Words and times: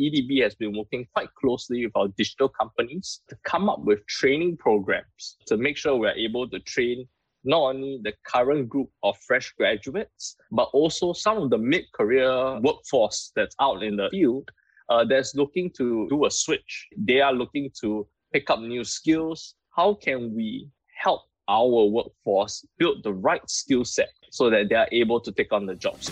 EDB 0.00 0.42
has 0.42 0.54
been 0.54 0.76
working 0.76 1.06
quite 1.14 1.28
closely 1.34 1.84
with 1.84 1.96
our 1.96 2.08
digital 2.08 2.48
companies 2.48 3.20
to 3.28 3.36
come 3.44 3.68
up 3.68 3.80
with 3.80 4.06
training 4.06 4.56
programs 4.56 5.36
to 5.46 5.56
make 5.56 5.76
sure 5.76 5.96
we're 5.96 6.12
able 6.12 6.48
to 6.48 6.58
train 6.60 7.06
not 7.44 7.60
only 7.60 8.00
the 8.02 8.12
current 8.24 8.68
group 8.68 8.90
of 9.02 9.16
fresh 9.18 9.52
graduates, 9.56 10.36
but 10.50 10.68
also 10.72 11.12
some 11.12 11.38
of 11.38 11.50
the 11.50 11.58
mid 11.58 11.84
career 11.92 12.60
workforce 12.60 13.32
that's 13.34 13.56
out 13.60 13.82
in 13.82 13.96
the 13.96 14.08
field 14.10 14.50
uh, 14.88 15.04
that's 15.04 15.34
looking 15.34 15.70
to 15.70 16.06
do 16.10 16.26
a 16.26 16.30
switch. 16.30 16.88
They 16.96 17.20
are 17.20 17.32
looking 17.32 17.70
to 17.80 18.06
pick 18.32 18.50
up 18.50 18.60
new 18.60 18.84
skills. 18.84 19.54
How 19.74 19.94
can 19.94 20.34
we 20.34 20.68
help 21.02 21.22
our 21.48 21.84
workforce 21.86 22.64
build 22.78 23.02
the 23.02 23.12
right 23.12 23.48
skill 23.48 23.84
set 23.84 24.10
so 24.30 24.50
that 24.50 24.68
they 24.68 24.76
are 24.76 24.88
able 24.92 25.20
to 25.20 25.32
take 25.32 25.52
on 25.52 25.66
the 25.66 25.74
jobs? 25.74 26.10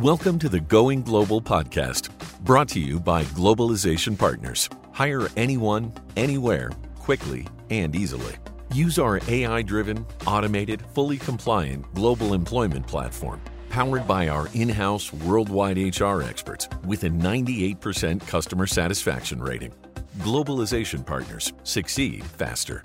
Welcome 0.00 0.40
to 0.40 0.48
the 0.48 0.58
Going 0.58 1.02
Global 1.02 1.40
podcast, 1.40 2.08
brought 2.40 2.68
to 2.70 2.80
you 2.80 2.98
by 2.98 3.22
Globalization 3.26 4.18
Partners. 4.18 4.68
Hire 4.90 5.28
anyone, 5.36 5.92
anywhere, 6.16 6.72
quickly 6.98 7.46
and 7.70 7.94
easily. 7.94 8.34
Use 8.72 8.98
our 8.98 9.20
AI 9.28 9.62
driven, 9.62 10.04
automated, 10.26 10.82
fully 10.94 11.16
compliant 11.16 11.94
global 11.94 12.34
employment 12.34 12.84
platform, 12.88 13.40
powered 13.70 14.08
by 14.08 14.26
our 14.26 14.48
in 14.52 14.68
house 14.68 15.12
worldwide 15.12 15.78
HR 15.78 16.22
experts 16.22 16.68
with 16.84 17.04
a 17.04 17.10
98% 17.10 18.26
customer 18.26 18.66
satisfaction 18.66 19.40
rating. 19.40 19.72
Globalization 20.18 21.06
Partners 21.06 21.52
succeed 21.62 22.24
faster. 22.24 22.84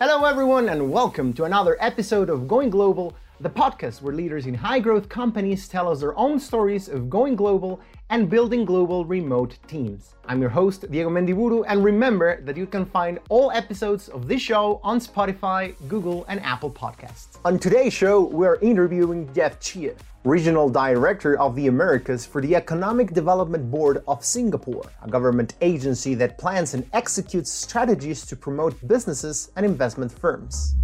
Hello, 0.00 0.24
everyone, 0.24 0.70
and 0.70 0.90
welcome 0.90 1.34
to 1.34 1.44
another 1.44 1.76
episode 1.80 2.30
of 2.30 2.48
Going 2.48 2.70
Global, 2.70 3.14
the 3.40 3.48
podcast 3.48 4.02
where 4.02 4.14
leaders 4.14 4.46
in 4.46 4.54
high 4.54 4.80
growth 4.80 5.08
companies 5.08 5.68
tell 5.68 5.88
us 5.88 6.00
their 6.00 6.16
own 6.18 6.40
stories 6.40 6.88
of 6.88 7.08
going 7.08 7.36
global 7.36 7.80
and 8.10 8.28
building 8.28 8.64
global 8.64 9.04
remote 9.04 9.56
teams. 9.68 10.14
I'm 10.24 10.40
your 10.40 10.50
host, 10.50 10.90
Diego 10.90 11.08
Mendiburu, 11.08 11.64
and 11.68 11.84
remember 11.84 12.40
that 12.42 12.56
you 12.56 12.66
can 12.66 12.84
find 12.84 13.20
all 13.28 13.52
episodes 13.52 14.08
of 14.08 14.26
this 14.26 14.42
show 14.42 14.80
on 14.82 14.98
Spotify, 14.98 15.74
Google, 15.86 16.24
and 16.26 16.40
Apple 16.40 16.70
Podcasts. 16.70 17.38
On 17.44 17.60
today's 17.60 17.92
show, 17.92 18.24
we're 18.24 18.56
interviewing 18.56 19.32
Jeff 19.32 19.60
Chia, 19.60 19.94
Regional 20.24 20.68
Director 20.68 21.38
of 21.38 21.54
the 21.54 21.68
Americas 21.68 22.26
for 22.26 22.40
the 22.42 22.56
Economic 22.56 23.12
Development 23.12 23.70
Board 23.70 24.02
of 24.08 24.24
Singapore, 24.24 24.84
a 25.02 25.08
government 25.08 25.54
agency 25.60 26.14
that 26.14 26.38
plans 26.38 26.74
and 26.74 26.84
executes 26.92 27.52
strategies 27.52 28.26
to 28.26 28.34
promote 28.34 28.74
businesses 28.88 29.52
and 29.54 29.64
investment 29.64 30.10
firms. 30.10 30.74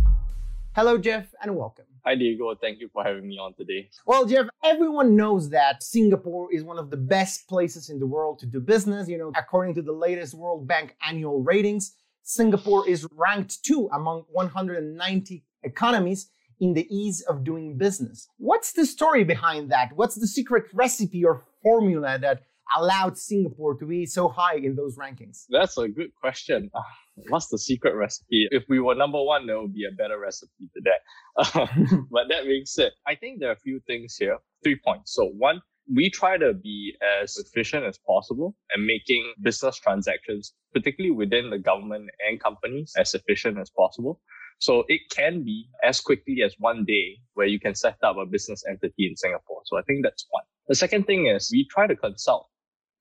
Hello, 0.76 0.96
Jeff, 0.96 1.34
and 1.42 1.56
welcome. 1.56 1.86
Hi, 2.06 2.14
Diego. 2.14 2.54
Thank 2.54 2.80
you 2.80 2.90
for 2.92 3.02
having 3.02 3.26
me 3.26 3.38
on 3.38 3.54
today. 3.54 3.88
Well, 4.04 4.26
Jeff, 4.26 4.44
everyone 4.62 5.16
knows 5.16 5.48
that 5.50 5.82
Singapore 5.82 6.52
is 6.52 6.62
one 6.62 6.78
of 6.78 6.90
the 6.90 6.98
best 6.98 7.48
places 7.48 7.88
in 7.88 7.98
the 7.98 8.06
world 8.06 8.38
to 8.40 8.46
do 8.46 8.60
business. 8.60 9.08
You 9.08 9.16
know, 9.16 9.32
according 9.34 9.74
to 9.76 9.82
the 9.82 9.92
latest 9.92 10.34
World 10.34 10.68
Bank 10.68 10.96
annual 11.06 11.42
ratings, 11.42 11.94
Singapore 12.22 12.86
is 12.86 13.06
ranked 13.16 13.64
two 13.64 13.88
among 13.90 14.24
190 14.32 15.44
economies 15.62 16.28
in 16.60 16.74
the 16.74 16.86
ease 16.94 17.22
of 17.22 17.42
doing 17.42 17.78
business. 17.78 18.28
What's 18.36 18.72
the 18.72 18.84
story 18.84 19.24
behind 19.24 19.70
that? 19.72 19.92
What's 19.94 20.16
the 20.16 20.26
secret 20.26 20.64
recipe 20.74 21.24
or 21.24 21.42
formula 21.62 22.18
that 22.18 22.42
allowed 22.76 23.18
Singapore 23.18 23.74
to 23.76 23.86
be 23.86 24.06
so 24.06 24.28
high 24.28 24.56
in 24.56 24.74
those 24.74 24.96
rankings? 24.96 25.44
That's 25.48 25.76
a 25.78 25.88
good 25.88 26.14
question. 26.14 26.70
Uh, 26.74 26.82
what's 27.28 27.48
the 27.48 27.58
secret 27.58 27.94
recipe? 27.94 28.48
If 28.50 28.64
we 28.68 28.80
were 28.80 28.94
number 28.94 29.22
one, 29.22 29.46
there 29.46 29.60
would 29.60 29.74
be 29.74 29.86
a 29.86 29.92
better 29.92 30.18
recipe 30.18 30.68
to 30.74 30.82
that. 30.84 31.68
But 32.10 32.28
that 32.28 32.44
being 32.44 32.66
said, 32.66 32.92
I 33.06 33.14
think 33.14 33.40
there 33.40 33.50
are 33.50 33.54
a 33.54 33.56
few 33.56 33.80
things 33.86 34.16
here. 34.16 34.38
Three 34.62 34.78
points. 34.84 35.14
So 35.14 35.26
one, 35.26 35.60
we 35.92 36.08
try 36.10 36.38
to 36.38 36.54
be 36.54 36.96
as 37.22 37.36
efficient 37.36 37.84
as 37.84 37.98
possible 37.98 38.56
and 38.74 38.86
making 38.86 39.34
business 39.42 39.76
transactions, 39.78 40.54
particularly 40.72 41.14
within 41.14 41.50
the 41.50 41.58
government 41.58 42.08
and 42.26 42.40
companies, 42.40 42.92
as 42.96 43.14
efficient 43.14 43.58
as 43.58 43.70
possible. 43.70 44.20
So 44.58 44.84
it 44.88 45.02
can 45.10 45.44
be 45.44 45.68
as 45.82 46.00
quickly 46.00 46.42
as 46.42 46.54
one 46.58 46.84
day 46.84 47.18
where 47.34 47.46
you 47.46 47.60
can 47.60 47.74
set 47.74 47.96
up 48.02 48.16
a 48.16 48.24
business 48.24 48.64
entity 48.68 49.08
in 49.08 49.16
Singapore. 49.16 49.60
So 49.64 49.76
I 49.76 49.82
think 49.82 50.02
that's 50.02 50.26
one. 50.30 50.44
The 50.68 50.74
second 50.74 51.04
thing 51.04 51.26
is 51.26 51.50
we 51.52 51.66
try 51.70 51.86
to 51.86 51.96
consult 51.96 52.48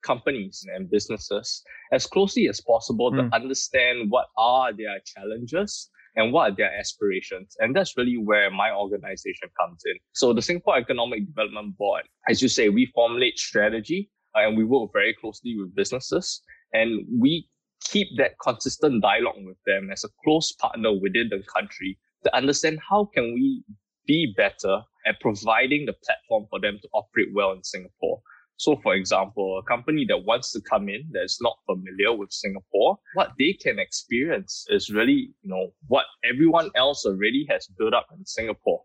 companies 0.04 0.66
and 0.74 0.90
businesses 0.90 1.64
as 1.92 2.06
closely 2.06 2.48
as 2.48 2.62
possible 2.62 3.12
mm. 3.12 3.18
to 3.18 3.24
hmm. 3.24 3.34
understand 3.34 4.10
what 4.10 4.28
are 4.38 4.74
their 4.74 5.00
challenges 5.06 5.90
and 6.16 6.32
what 6.32 6.52
are 6.52 6.56
their 6.56 6.78
aspirations. 6.78 7.56
And 7.60 7.76
that's 7.76 7.98
really 7.98 8.18
where 8.18 8.52
my 8.52 8.72
organization 8.72 9.50
comes 9.60 9.82
in. 9.86 9.96
So 10.14 10.34
the 10.34 10.42
Singapore 10.42 10.78
Economic 10.78 11.26
Development 11.26 11.76
Board, 11.78 12.04
as 12.30 12.42
you 12.42 12.50
say, 12.50 12.70
we 12.70 12.92
formulate 12.94 13.40
strategy 13.40 14.12
uh, 14.36 14.42
and 14.42 14.58
we 14.58 14.64
work 14.64 14.92
very 14.94 15.16
closely 15.20 15.56
with 15.58 15.76
businesses 15.76 16.42
and 16.74 17.06
we 17.20 17.48
keep 17.84 18.08
that 18.18 18.34
consistent 18.42 19.02
dialogue 19.02 19.44
with 19.44 19.58
them 19.66 19.90
as 19.92 20.04
a 20.04 20.10
close 20.24 20.52
partner 20.54 20.94
within 20.94 21.30
the 21.30 21.44
country 21.54 21.98
to 22.24 22.36
understand 22.36 22.80
how 22.88 23.06
can 23.14 23.34
we 23.34 23.64
be 24.06 24.34
better 24.38 24.82
at 25.06 25.20
providing 25.20 25.86
the 25.86 25.94
platform 26.06 26.46
for 26.50 26.60
them 26.60 26.80
to 26.82 26.88
operate 26.94 27.30
well 27.34 27.52
in 27.52 27.64
Singapore. 27.64 28.22
So, 28.58 28.78
for 28.84 28.96
example, 28.96 29.60
a 29.60 29.64
company 29.64 30.06
that 30.10 30.26
wants 30.26 30.52
to 30.54 30.62
come 30.62 30.88
in 30.88 31.10
that's 31.12 31.42
not 31.42 31.58
familiar 31.66 32.16
with 32.16 32.32
Singapore, 32.32 32.98
what 33.16 33.32
they 33.38 33.54
can 33.54 33.80
experience 33.80 34.66
is 34.70 34.90
really, 34.90 35.32
you 35.42 35.50
know, 35.50 35.74
what 35.88 36.06
everyone 36.24 36.70
else 36.76 37.06
already 37.06 37.46
has 37.50 37.68
built 37.78 37.94
up 37.94 38.08
in 38.18 38.26
Singapore. 38.26 38.84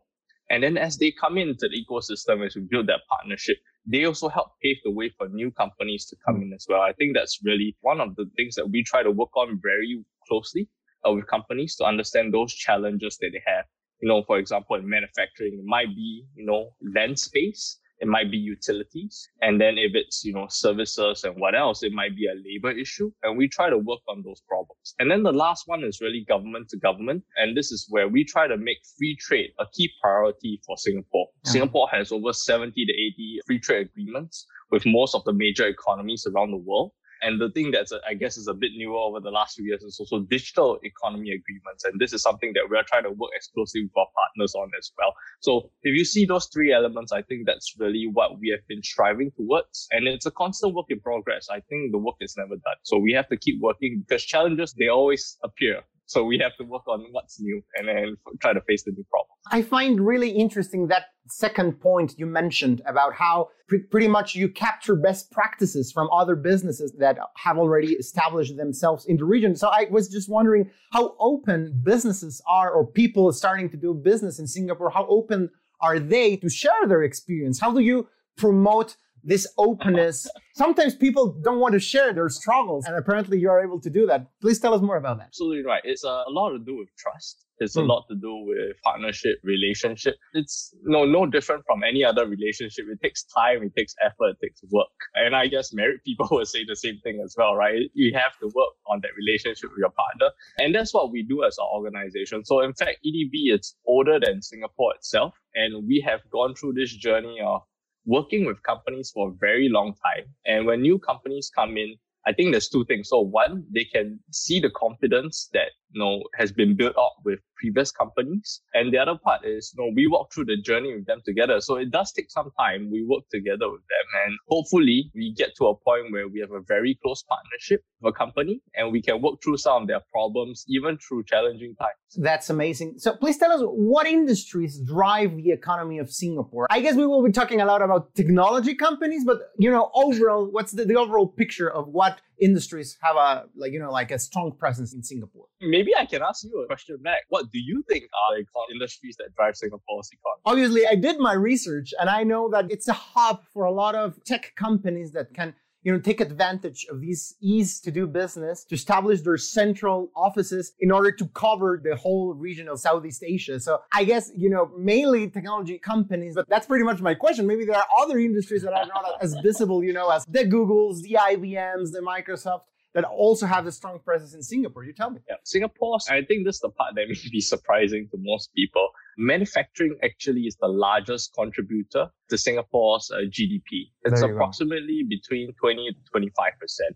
And 0.51 0.63
then 0.63 0.79
as 0.79 0.97
they 0.97 1.13
come 1.13 1.37
into 1.37 1.69
the 1.69 1.85
ecosystem, 1.85 2.45
as 2.47 2.57
we 2.57 2.63
build 2.63 2.87
that 2.89 3.03
partnership, 3.11 3.59
they 3.87 4.05
also 4.05 4.29
help 4.29 4.53
pave 4.63 4.77
the 4.85 4.91
way 4.91 5.11
for 5.17 5.29
new 5.29 5.51
companies 5.51 6.07
to 6.07 6.17
come 6.27 6.43
in 6.43 6.53
as 6.55 6.67
well. 6.69 6.81
I 6.81 6.93
think 6.95 7.15
that's 7.15 7.39
really 7.45 7.77
one 7.83 8.01
of 8.01 8.17
the 8.17 8.31
things 8.37 8.55
that 8.55 8.71
we 8.71 8.83
try 8.83 9.03
to 9.03 9.11
work 9.11 9.37
on 9.37 9.61
very 9.63 10.03
closely 10.27 10.69
uh, 11.07 11.13
with 11.13 11.27
companies 11.27 11.77
to 11.77 11.85
understand 11.85 12.33
those 12.33 12.55
challenges 12.55 13.19
that 13.19 13.31
they 13.33 13.43
have. 13.47 13.67
You 14.01 14.09
know, 14.09 14.23
for 14.27 14.39
example, 14.39 14.77
in 14.77 14.89
manufacturing, 14.89 15.55
it 15.55 15.65
might 15.65 15.95
be, 15.95 16.25
you 16.35 16.47
know, 16.47 16.75
land 16.95 17.19
space 17.19 17.79
it 18.01 18.09
might 18.09 18.31
be 18.31 18.37
utilities. 18.37 19.29
And 19.43 19.61
then 19.61 19.77
if 19.77 19.93
it's, 19.95 20.25
you 20.25 20.33
know, 20.33 20.47
services 20.49 21.25
and 21.25 21.35
what 21.41 21.55
else, 21.55 21.83
it 21.83 21.93
might 21.93 22.17
be 22.17 22.27
a 22.27 22.35
labor 22.35 22.71
issue. 22.71 23.11
And 23.23 23.37
we 23.37 23.49
try 23.49 23.71
to 23.71 23.79
work 23.79 24.01
on 24.09 24.23
those 24.25 24.41
problems. 24.49 24.95
And 24.99 25.11
then 25.11 25.23
the 25.23 25.33
last 25.33 25.65
one 25.67 25.83
is 25.83 26.01
really 26.01 26.25
government 26.29 26.69
to 26.71 26.79
government. 26.79 27.25
And 27.37 27.57
this 27.57 27.73
is 27.73 27.87
where 27.89 28.09
we 28.09 28.25
try 28.25 28.47
to 28.47 28.57
make 28.57 28.79
free 28.97 29.17
trade 29.21 29.51
a 29.59 29.65
key 29.73 29.91
priority 30.01 30.61
for 30.65 30.77
Singapore. 30.77 31.27
Uh-huh. 31.27 31.53
Singapore 31.53 31.89
has 31.91 32.13
over 32.13 32.33
70 32.33 32.73
to 32.73 32.93
80 32.93 33.41
free 33.47 33.59
trade 33.59 33.89
agreements 33.89 34.47
with 34.71 34.85
most 34.87 35.15
of 35.15 35.25
the 35.25 35.33
major 35.33 35.67
economies 35.67 36.27
around 36.27 36.51
the 36.51 36.57
world. 36.57 36.93
And 37.23 37.41
the 37.41 37.51
thing 37.51 37.71
that's, 37.71 37.93
I 38.09 38.15
guess, 38.15 38.37
is 38.37 38.49
a 38.49 38.55
bit 38.55 38.73
newer 38.77 38.99
over 38.99 39.21
the 39.21 39.31
last 39.31 39.57
few 39.57 39.65
years 39.65 39.83
is 39.83 39.99
also 39.99 40.21
digital 40.21 40.79
economy 40.83 41.31
agreements. 41.31 41.85
And 41.85 41.99
this 42.01 42.13
is 42.13 42.23
something 42.23 42.53
that 42.55 42.65
we're 42.71 42.83
trying 42.85 43.05
to 43.05 43.11
work 43.11 43.31
as 43.39 43.49
closely 43.55 43.83
with 43.83 43.93
our 43.97 44.07
partners 44.15 44.55
on 44.55 44.71
as 44.79 44.93
well. 44.99 45.15
So 45.41 45.71
if 45.83 45.97
you 45.97 46.05
see 46.05 46.25
those 46.25 46.47
three 46.53 46.73
elements, 46.73 47.13
I 47.13 47.23
think 47.23 47.47
that's 47.47 47.75
really 47.79 48.09
what 48.13 48.39
we 48.39 48.51
have 48.51 48.67
been 48.69 48.83
striving 48.83 49.31
towards. 49.37 49.89
And 49.91 50.07
it's 50.07 50.27
a 50.27 50.31
constant 50.31 50.75
work 50.75 50.87
in 50.89 51.01
progress. 51.01 51.49
I 51.51 51.61
think 51.69 51.93
the 51.93 51.99
work 51.99 52.17
is 52.21 52.35
never 52.37 52.55
done. 52.55 52.79
So 52.83 52.99
we 52.99 53.13
have 53.13 53.29
to 53.29 53.37
keep 53.37 53.61
working 53.61 54.05
because 54.07 54.25
challenges, 54.25 54.75
they 54.79 54.89
always 54.89 55.37
appear. 55.43 55.83
So 56.09 56.25
we 56.25 56.39
have 56.39 56.57
to 56.57 56.65
work 56.65 56.89
on 56.89 57.05
what's 57.11 57.39
new 57.39 57.63
and 57.77 57.87
then 57.87 58.17
try 58.41 58.55
to 58.55 58.63
face 58.63 58.83
the 58.83 58.93
new 58.93 59.05
problem. 59.11 59.37
I 59.53 59.61
find 59.61 60.01
really 60.01 60.31
interesting 60.31 60.89
that 60.89 61.05
second 61.29 61.81
point 61.81 62.15
you 62.17 62.25
mentioned 62.25 62.81
about 62.87 63.13
how 63.13 63.51
pre- 63.69 63.83
pretty 63.83 64.09
much 64.09 64.35
you 64.35 64.49
capture 64.49 64.97
best 64.97 65.31
practices 65.31 65.93
from 65.93 66.09
other 66.11 66.35
businesses 66.35 66.95
that 66.99 67.19
have 67.37 67.59
already 67.59 67.93
established 67.93 68.57
themselves 68.57 69.05
in 69.05 69.19
the 69.19 69.27
region. 69.27 69.55
So 69.55 69.69
I 69.69 69.87
was 69.91 70.09
just 70.09 70.31
wondering 70.31 70.71
how 70.93 71.15
open 71.21 71.79
businesses 71.85 72.41
are 72.49 72.71
or 72.71 72.87
people 72.87 73.31
starting 73.31 73.69
to 73.69 73.77
do 73.77 73.93
business 73.93 74.39
in 74.39 74.47
Singapore, 74.47 74.89
how 74.89 75.07
open 75.09 75.51
are 75.83 75.99
they 75.99 76.37
to 76.37 76.49
share 76.49 76.87
their 76.87 77.03
experience? 77.03 77.61
How 77.61 77.71
do 77.71 77.81
you 77.81 78.09
promote 78.39 78.97
this 79.25 79.47
openness. 79.59 80.29
Sometimes 80.55 80.95
people 80.95 81.33
don't 81.43 81.61
want 81.61 81.73
to 81.75 81.81
share 81.81 82.13
their 82.13 82.29
struggles, 82.29 82.87
and 82.87 82.97
apparently 82.97 83.39
you 83.39 83.51
are 83.51 83.63
able 83.63 83.81
to 83.81 83.91
do 83.91 84.07
that. 84.07 84.27
Please 84.41 84.59
tell 84.59 84.75
us 84.75 84.83
more 84.83 84.97
about 84.97 85.19
that. 85.19 85.29
Absolutely 85.29 85.65
right. 85.65 85.83
It's 85.85 86.05
a, 86.05 86.25
a 86.27 86.31
lot 86.31 86.51
to 86.51 86.59
do 86.59 86.77
with 86.77 86.89
trust. 86.97 87.45
It's 87.61 87.77
a 87.77 87.83
hmm. 87.83 87.89
lot 87.89 88.05
to 88.09 88.15
do 88.15 88.45
with 88.47 88.77
partnership, 88.85 89.41
relationship. 89.43 90.15
It's 90.33 90.75
no 90.85 91.05
no 91.05 91.27
different 91.27 91.65
from 91.67 91.83
any 91.83 92.05
other 92.05 92.27
relationship. 92.27 92.87
It 92.91 93.01
takes 93.03 93.25
time, 93.25 93.63
it 93.63 93.75
takes 93.77 93.95
effort, 94.05 94.37
it 94.41 94.47
takes 94.47 94.63
work. 94.71 94.87
And 95.15 95.35
I 95.35 95.49
guess 95.49 95.73
married 95.73 96.01
people 96.05 96.29
will 96.31 96.45
say 96.45 96.65
the 96.65 96.77
same 96.77 97.01
thing 97.03 97.21
as 97.25 97.35
well, 97.37 97.55
right? 97.55 97.91
You 97.95 98.13
have 98.15 98.39
to 98.41 98.47
work 98.47 98.75
on 98.87 99.01
that 99.03 99.11
relationship 99.17 99.71
with 99.71 99.79
your 99.79 99.91
partner. 99.91 100.31
And 100.59 100.75
that's 100.75 100.95
what 100.95 101.11
we 101.11 101.23
do 101.23 101.45
as 101.45 101.59
an 101.59 101.67
organization. 101.73 102.45
So 102.45 102.61
in 102.61 102.75
fact, 102.75 102.99
EDB 103.05 103.55
is 103.55 103.75
older 103.87 104.19
than 104.21 104.43
Singapore 104.43 104.95
itself. 104.95 105.35
And 105.55 105.87
we 105.89 106.05
have 106.07 106.21
gone 106.31 106.55
through 106.55 106.75
this 106.75 106.95
journey 106.95 107.39
of 107.45 107.63
working 108.09 108.47
with 108.47 108.63
companies 108.65 109.13
for 109.15 109.29
a 109.29 109.35
very 109.39 109.69
long 109.69 109.95
time. 110.07 110.27
And 110.47 110.67
when 110.67 110.83
new 110.83 110.99
companies 110.99 111.53
come 111.55 111.77
in, 111.79 111.97
I 112.29 112.35
think 112.35 112.53
there's 112.53 112.69
two 112.69 112.85
things. 112.85 113.09
So 113.09 113.21
one, 113.21 113.65
they 113.75 113.85
can 113.85 114.21
see 114.31 114.61
the 114.61 114.69
confidence 114.71 115.49
that 115.55 115.71
you 115.93 116.01
know, 116.01 116.23
has 116.35 116.53
been 116.53 116.77
built 116.77 116.97
up 116.97 117.17
with 117.25 117.39
previous 117.57 117.91
companies. 117.91 118.61
And 118.75 118.93
the 118.93 118.99
other 118.99 119.17
part 119.23 119.45
is, 119.45 119.73
you 119.77 119.85
know, 119.85 119.93
we 119.95 120.07
walk 120.07 120.33
through 120.33 120.47
the 120.47 120.57
journey 120.57 120.95
with 120.95 121.07
them 121.07 121.21
together. 121.25 121.61
So 121.61 121.77
it 121.77 121.91
does 121.91 122.13
take 122.13 122.31
some 122.31 122.51
time. 122.59 122.91
We 122.91 123.05
work 123.05 123.25
together 123.31 123.71
with 123.71 123.81
them 123.81 124.07
and 124.27 124.39
hopefully 124.49 125.11
we 125.15 125.35
get 125.37 125.57
to 125.59 125.67
a 125.67 125.75
point 125.75 126.13
where 126.13 126.29
we 126.29 126.41
have 126.41 126.53
a 126.53 126.61
very 126.67 126.99
close 127.03 127.23
partnership 127.23 127.83
with 128.01 128.15
a 128.15 128.17
company 128.17 128.61
and 128.75 128.93
we 128.93 129.03
can 129.03 129.21
work 129.23 129.43
through 129.43 129.57
some 129.57 129.83
of 129.83 129.89
their 129.89 130.01
problems, 130.13 130.65
even 130.69 130.99
through 130.99 131.25
challenging 131.25 131.75
times. 131.77 131.93
That's 132.17 132.51
amazing. 132.51 132.95
So 132.99 133.17
please 133.17 133.39
tell 133.39 133.53
us 133.53 133.61
what 133.65 134.07
industries 134.07 134.81
drive 134.81 135.37
the 135.37 135.51
economy 135.51 135.99
of 135.99 136.11
Singapore. 136.11 136.67
I 136.71 136.81
guess 136.81 136.95
we 136.95 137.07
will 137.07 137.23
be 137.23 137.33
talking 137.33 137.61
a 137.61 137.67
lot 137.67 137.83
about 137.83 138.15
technology 138.15 138.75
companies, 138.75 139.25
but 139.25 139.39
you 139.59 139.71
know, 139.71 139.91
overall, 139.95 140.49
what's 140.51 140.73
the, 140.73 140.85
the 140.85 140.97
overall 140.97 141.29
picture 141.29 141.71
of 141.71 141.89
what 141.89 142.18
industries 142.41 142.97
have 143.03 143.17
a 143.17 143.45
like 143.57 143.73
you 143.73 143.81
know 143.81 143.91
like 143.91 144.11
a 144.11 144.19
strong 144.19 144.53
presence 144.59 144.95
in 144.95 145.03
Singapore? 145.03 145.47
Maybe 145.61 145.95
I 145.97 146.07
can 146.07 146.23
ask 146.23 146.45
you 146.45 146.63
a 146.63 146.67
question 146.67 146.99
back. 147.03 147.23
What 147.29 147.51
do 147.51 147.59
you 147.59 147.85
think 147.89 148.05
are 148.05 148.37
the 148.37 148.75
industries 148.75 149.17
that 149.19 149.35
drive 149.35 149.57
Singapore's 149.57 150.11
economy? 150.13 150.43
Obviously, 150.45 150.87
I 150.87 150.95
did 150.95 151.19
my 151.19 151.35
research 151.35 151.93
and 151.99 152.09
I 152.09 152.23
know 152.25 152.49
that 152.51 152.71
it's 152.71 152.89
a 152.89 152.93
hub 152.93 153.45
for 153.53 153.65
a 153.65 153.73
lot 153.73 153.95
of 153.95 154.23
tech 154.25 154.53
companies 154.57 155.13
that 155.13 155.35
can 155.35 155.55
you 155.83 155.93
know, 155.93 155.99
take 155.99 156.21
advantage 156.21 156.87
of 156.91 157.01
these 157.01 157.35
ease 157.41 157.81
to 157.81 157.91
do 157.91 158.07
business 158.07 158.65
to 158.65 158.75
establish 158.75 159.23
their 159.23 159.37
central 159.37 160.11
offices 160.17 160.73
in 160.81 160.91
order 160.91 161.13
to 161.13 161.27
cover 161.29 161.81
the 161.83 161.97
whole 161.97 162.35
region 162.35 162.69
of 162.69 162.81
Southeast 162.81 163.23
Asia. 163.25 163.61
So 163.61 163.81
I 163.93 164.05
guess, 164.05 164.31
you 164.37 164.51
know, 164.51 164.71
mainly 164.77 165.31
technology 165.31 165.79
companies, 165.79 166.35
but 166.35 166.49
that's 166.49 166.67
pretty 166.67 166.85
much 166.85 167.01
my 167.01 167.15
question. 167.15 167.47
Maybe 167.47 167.65
there 167.65 167.77
are 167.77 167.87
other 168.01 168.19
industries 168.19 168.63
that 168.63 168.73
are 168.73 168.87
not 168.87 169.05
as 169.21 169.35
visible, 169.43 169.85
you 169.85 169.93
know, 169.93 170.11
as 170.11 170.25
the 170.27 170.45
Googles, 170.45 171.03
the 171.03 171.17
IBMs, 171.21 171.93
the 171.93 172.01
Microsoft 172.01 172.63
that 173.03 173.09
also 173.09 173.47
have 173.47 173.67
a 173.67 173.73
strong 173.73 174.01
presence 174.01 174.35
in 174.35 174.43
Singapore. 174.43 174.85
You 174.85 174.93
tell 174.93 175.11
me. 175.11 175.21
Yeah, 175.29 175.37
Singapore, 175.45 175.99
I 176.11 176.23
think 176.23 176.45
this 176.45 176.57
is 176.57 176.61
the 176.61 176.71
part 176.71 176.95
that 176.97 177.07
may 177.09 177.31
be 177.31 177.41
surprising 177.41 178.09
to 178.11 178.19
most 178.21 178.53
people. 178.55 178.89
Manufacturing 179.17 179.97
actually 180.03 180.43
is 180.43 180.57
the 180.61 180.69
largest 180.69 181.33
contributor 181.35 182.09
to 182.29 182.39
Singapore's 182.39 183.11
uh, 183.13 183.19
GDP. 183.31 183.91
It's 184.03 184.23
approximately 184.23 185.03
go. 185.05 185.09
between 185.09 185.53
20 185.61 185.91
to 185.93 186.21
25%. 186.21 186.31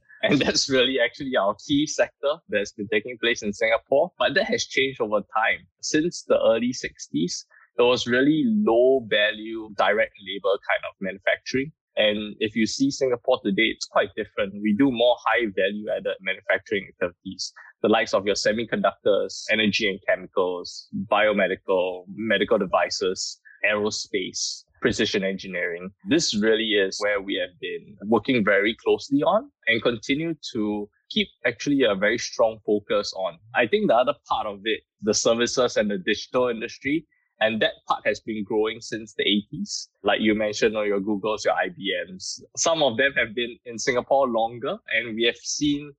And 0.24 0.40
that's 0.40 0.70
really 0.70 0.98
actually 1.00 1.36
our 1.36 1.56
key 1.66 1.84
sector 1.86 2.34
that's 2.48 2.72
been 2.72 2.86
taking 2.88 3.18
place 3.18 3.42
in 3.42 3.52
Singapore. 3.52 4.12
But 4.18 4.34
that 4.34 4.44
has 4.44 4.66
changed 4.66 5.00
over 5.00 5.20
time. 5.20 5.66
Since 5.80 6.22
the 6.22 6.38
early 6.40 6.72
60s, 6.72 7.44
it 7.78 7.82
was 7.82 8.06
really 8.06 8.44
low 8.46 9.04
value 9.08 9.70
direct 9.76 10.12
labor 10.24 10.58
kind 10.68 10.82
of 10.88 10.94
manufacturing. 11.00 11.72
And 11.96 12.34
if 12.40 12.56
you 12.56 12.66
see 12.66 12.90
Singapore 12.90 13.40
today, 13.44 13.64
it's 13.74 13.86
quite 13.86 14.08
different. 14.16 14.54
We 14.62 14.74
do 14.78 14.90
more 14.90 15.16
high 15.26 15.46
value 15.54 15.86
added 15.90 16.16
manufacturing 16.20 16.88
activities, 16.88 17.52
the 17.82 17.88
likes 17.88 18.14
of 18.14 18.24
your 18.24 18.34
semiconductors, 18.34 19.44
energy 19.50 19.88
and 19.88 20.00
chemicals, 20.08 20.88
biomedical, 21.10 22.04
medical 22.08 22.58
devices, 22.58 23.40
aerospace, 23.70 24.64
precision 24.80 25.22
engineering. 25.22 25.90
This 26.08 26.34
really 26.34 26.72
is 26.72 26.98
where 27.00 27.20
we 27.20 27.34
have 27.36 27.58
been 27.60 27.96
working 28.08 28.44
very 28.44 28.74
closely 28.84 29.22
on 29.22 29.50
and 29.68 29.82
continue 29.82 30.34
to 30.52 30.88
keep 31.10 31.28
actually 31.46 31.82
a 31.84 31.94
very 31.94 32.18
strong 32.18 32.58
focus 32.66 33.12
on. 33.14 33.38
I 33.54 33.66
think 33.66 33.88
the 33.88 33.96
other 33.96 34.14
part 34.28 34.46
of 34.46 34.60
it, 34.64 34.80
the 35.02 35.14
services 35.14 35.76
and 35.76 35.90
the 35.90 35.98
digital 35.98 36.48
industry, 36.48 37.06
and 37.42 37.60
that 37.60 37.72
part 37.88 38.02
has 38.06 38.20
been 38.20 38.44
growing 38.44 38.80
since 38.80 39.14
the 39.14 39.24
80s. 39.24 39.88
Like 40.04 40.20
you 40.20 40.34
mentioned, 40.34 40.76
or 40.76 40.86
your 40.86 41.00
Googles, 41.00 41.44
your 41.44 41.54
IBMs. 41.54 42.40
Some 42.56 42.82
of 42.84 42.96
them 42.96 43.12
have 43.16 43.34
been 43.34 43.58
in 43.66 43.78
Singapore 43.78 44.28
longer, 44.28 44.76
and 44.94 45.16
we 45.16 45.24
have 45.24 45.36
seen, 45.36 45.92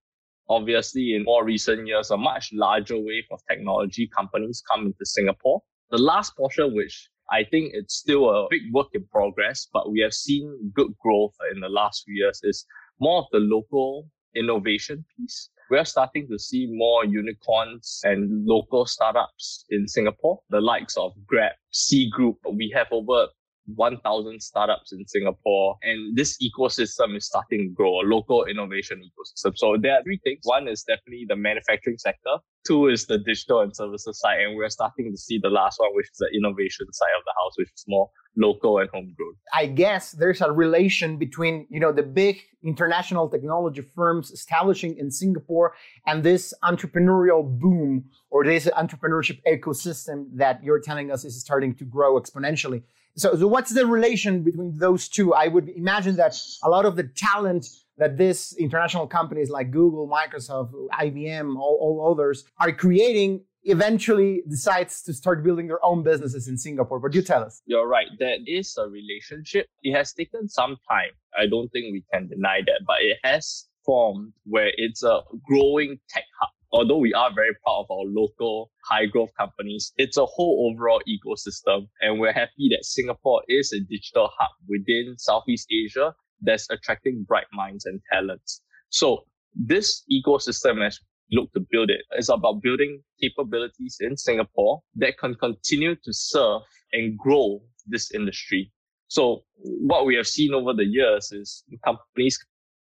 obviously, 0.47 1.15
in 1.15 1.25
more 1.25 1.43
recent 1.43 1.85
years, 1.85 2.11
a 2.11 2.17
much 2.17 2.51
larger 2.53 2.97
wave 2.97 3.25
of 3.29 3.41
technology 3.49 4.07
companies 4.07 4.63
come 4.71 4.85
into 4.85 5.05
Singapore. 5.05 5.61
The 5.91 5.97
last 5.97 6.37
portion, 6.37 6.73
which 6.73 7.09
I 7.29 7.43
think 7.43 7.71
it's 7.73 7.95
still 7.95 8.29
a 8.29 8.47
big 8.49 8.61
work 8.71 8.87
in 8.93 9.05
progress, 9.11 9.67
but 9.73 9.91
we 9.91 9.99
have 9.99 10.13
seen 10.13 10.71
good 10.73 10.97
growth 11.03 11.35
in 11.53 11.59
the 11.59 11.69
last 11.69 12.03
few 12.05 12.15
years, 12.15 12.39
is 12.43 12.65
more 13.01 13.19
of 13.19 13.25
the 13.33 13.39
local 13.39 14.07
innovation 14.33 15.03
piece 15.17 15.49
we're 15.69 15.86
starting 15.86 16.27
to 16.30 16.38
see 16.39 16.68
more 16.71 17.06
unicorns 17.06 18.01
and 18.04 18.45
local 18.45 18.86
startups 18.86 19.65
in 19.69 19.88
Singapore, 19.88 20.39
the 20.50 20.62
likes 20.62 20.98
of 20.98 21.13
Grab, 21.25 21.54
Sea 21.71 22.10
Group. 22.10 22.38
We 22.51 22.71
have 22.75 22.88
over 22.92 23.27
1,000 23.75 24.42
startups 24.42 24.92
in 24.92 25.06
Singapore, 25.07 25.77
and 25.83 26.15
this 26.15 26.38
ecosystem 26.42 27.15
is 27.15 27.25
starting 27.25 27.69
to 27.69 27.74
grow, 27.74 28.01
a 28.01 28.06
local 28.06 28.45
innovation 28.45 29.01
ecosystem. 29.01 29.54
So 29.56 29.77
there 29.80 29.94
are 29.94 30.04
three 30.04 30.19
things. 30.24 30.39
One 30.44 30.68
is 30.68 30.83
definitely 30.83 31.25
the 31.27 31.36
manufacturing 31.36 31.98
sector. 31.98 32.38
Two 32.65 32.88
is 32.88 33.07
the 33.07 33.18
digital 33.18 33.60
and 33.60 33.75
services 33.75 34.19
side, 34.19 34.39
and 34.39 34.56
we're 34.56 34.69
starting 34.69 35.12
to 35.12 35.18
see 35.18 35.38
the 35.38 35.50
last 35.50 35.80
one, 35.80 35.89
which 35.94 36.10
is 36.12 36.18
the 36.18 36.30
innovation 36.36 36.86
side 36.94 37.15
of 37.18 37.24
the 37.25 37.33
house, 37.38 37.54
which 37.57 37.69
is 37.75 37.83
more 37.88 38.10
local 38.38 38.80
and 38.80 38.89
homegrown. 38.94 39.36
I 39.54 39.65
guess 39.65 40.12
there's 40.12 40.42
a 40.42 40.51
relation 40.51 41.18
between, 41.18 41.68
you 41.69 41.80
know, 41.80 41.92
the 41.92 42.04
big 42.04 42.39
international 42.63 43.30
technology 43.30 43.81
firms 43.81 44.31
establishing 44.31 44.98
in 44.98 45.12
Singapore 45.12 45.74
and 46.07 46.24
this 46.24 46.54
entrepreneurial 46.63 47.44
boom 47.60 48.06
or 48.30 48.45
this 48.45 48.68
entrepreneurship 48.68 49.39
ecosystem 49.45 50.27
that 50.36 50.63
you're 50.63 50.80
telling 50.80 51.12
us 51.12 51.25
is 51.25 51.39
starting 51.39 51.75
to 51.75 51.83
grow 51.83 52.19
exponentially. 52.19 52.83
So, 53.15 53.36
so 53.36 53.48
what's 53.48 53.71
the 53.71 53.86
relation 53.86 54.42
between 54.42 54.77
those 54.77 55.07
two? 55.07 55.33
I 55.33 55.48
would 55.48 55.69
imagine 55.69 56.15
that 56.15 56.36
a 56.63 56.69
lot 56.69 56.86
of 56.86 56.95
the 56.95 57.04
talent 57.04 57.68
that 57.97 58.17
these 58.17 58.55
international 58.59 59.07
companies 59.07 59.49
like 59.49 59.71
Google, 59.71 60.07
Microsoft, 60.07 60.71
IBM, 60.99 61.55
all, 61.57 61.77
all 61.81 62.11
others 62.11 62.43
are 62.59 62.71
creating 62.71 63.41
eventually 63.65 64.43
decides 64.49 65.01
to 65.03 65.13
start 65.13 65.43
building 65.43 65.67
their 65.67 65.83
own 65.85 66.03
businesses 66.03 66.47
in 66.47 66.57
Singapore. 66.57 66.99
But 66.99 67.13
you 67.13 67.21
tell 67.21 67.43
us. 67.43 67.61
You're 67.65 67.87
right. 67.87 68.07
That 68.19 68.39
is 68.45 68.75
a 68.77 68.87
relationship. 68.89 69.67
It 69.83 69.95
has 69.95 70.13
taken 70.13 70.49
some 70.49 70.77
time. 70.89 71.11
I 71.37 71.47
don't 71.47 71.69
think 71.69 71.93
we 71.93 72.03
can 72.11 72.27
deny 72.27 72.61
that, 72.65 72.81
but 72.85 72.97
it 73.01 73.17
has 73.23 73.67
formed 73.85 74.33
where 74.45 74.71
it's 74.75 75.03
a 75.03 75.21
growing 75.45 75.99
tech 76.09 76.25
hub. 76.39 76.49
Although 76.71 76.97
we 76.97 77.13
are 77.13 77.31
very 77.33 77.53
proud 77.63 77.81
of 77.81 77.91
our 77.91 78.05
local 78.07 78.71
high 78.89 79.05
growth 79.05 79.29
companies, 79.39 79.93
it's 79.97 80.17
a 80.17 80.25
whole 80.25 80.71
overall 80.71 81.01
ecosystem. 81.07 81.87
And 82.01 82.19
we're 82.19 82.33
happy 82.33 82.67
that 82.71 82.83
Singapore 82.83 83.43
is 83.47 83.71
a 83.73 83.79
digital 83.79 84.29
hub 84.37 84.49
within 84.67 85.15
Southeast 85.19 85.67
Asia 85.71 86.15
that's 86.43 86.69
attracting 86.69 87.25
bright 87.27 87.47
minds 87.53 87.85
and 87.85 87.99
talents. 88.11 88.61
So 88.89 89.25
this 89.55 90.03
ecosystem 90.11 90.83
has 90.83 90.99
look 91.31 91.51
to 91.53 91.65
build 91.71 91.89
it. 91.89 92.01
It's 92.11 92.29
about 92.29 92.61
building 92.61 93.01
capabilities 93.21 93.97
in 93.99 94.17
Singapore 94.17 94.81
that 94.95 95.17
can 95.17 95.35
continue 95.35 95.95
to 95.95 96.13
serve 96.13 96.61
and 96.91 97.17
grow 97.17 97.61
this 97.87 98.11
industry. 98.11 98.71
So 99.07 99.43
what 99.55 100.05
we 100.05 100.15
have 100.15 100.27
seen 100.27 100.53
over 100.53 100.73
the 100.73 100.85
years 100.85 101.31
is 101.31 101.63
companies 101.83 102.37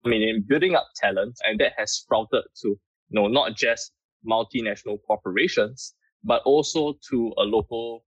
coming 0.03 0.21
in, 0.21 0.43
building 0.47 0.75
up 0.75 0.87
talent, 0.95 1.35
and 1.43 1.59
that 1.59 1.73
has 1.77 1.93
sprouted 1.93 2.43
to, 2.61 2.67
you 2.67 2.79
know, 3.11 3.27
not 3.27 3.55
just 3.55 3.91
multinational 4.29 4.97
corporations, 5.07 5.93
but 6.23 6.41
also 6.45 6.95
to 7.09 7.33
a 7.37 7.43
local 7.43 8.05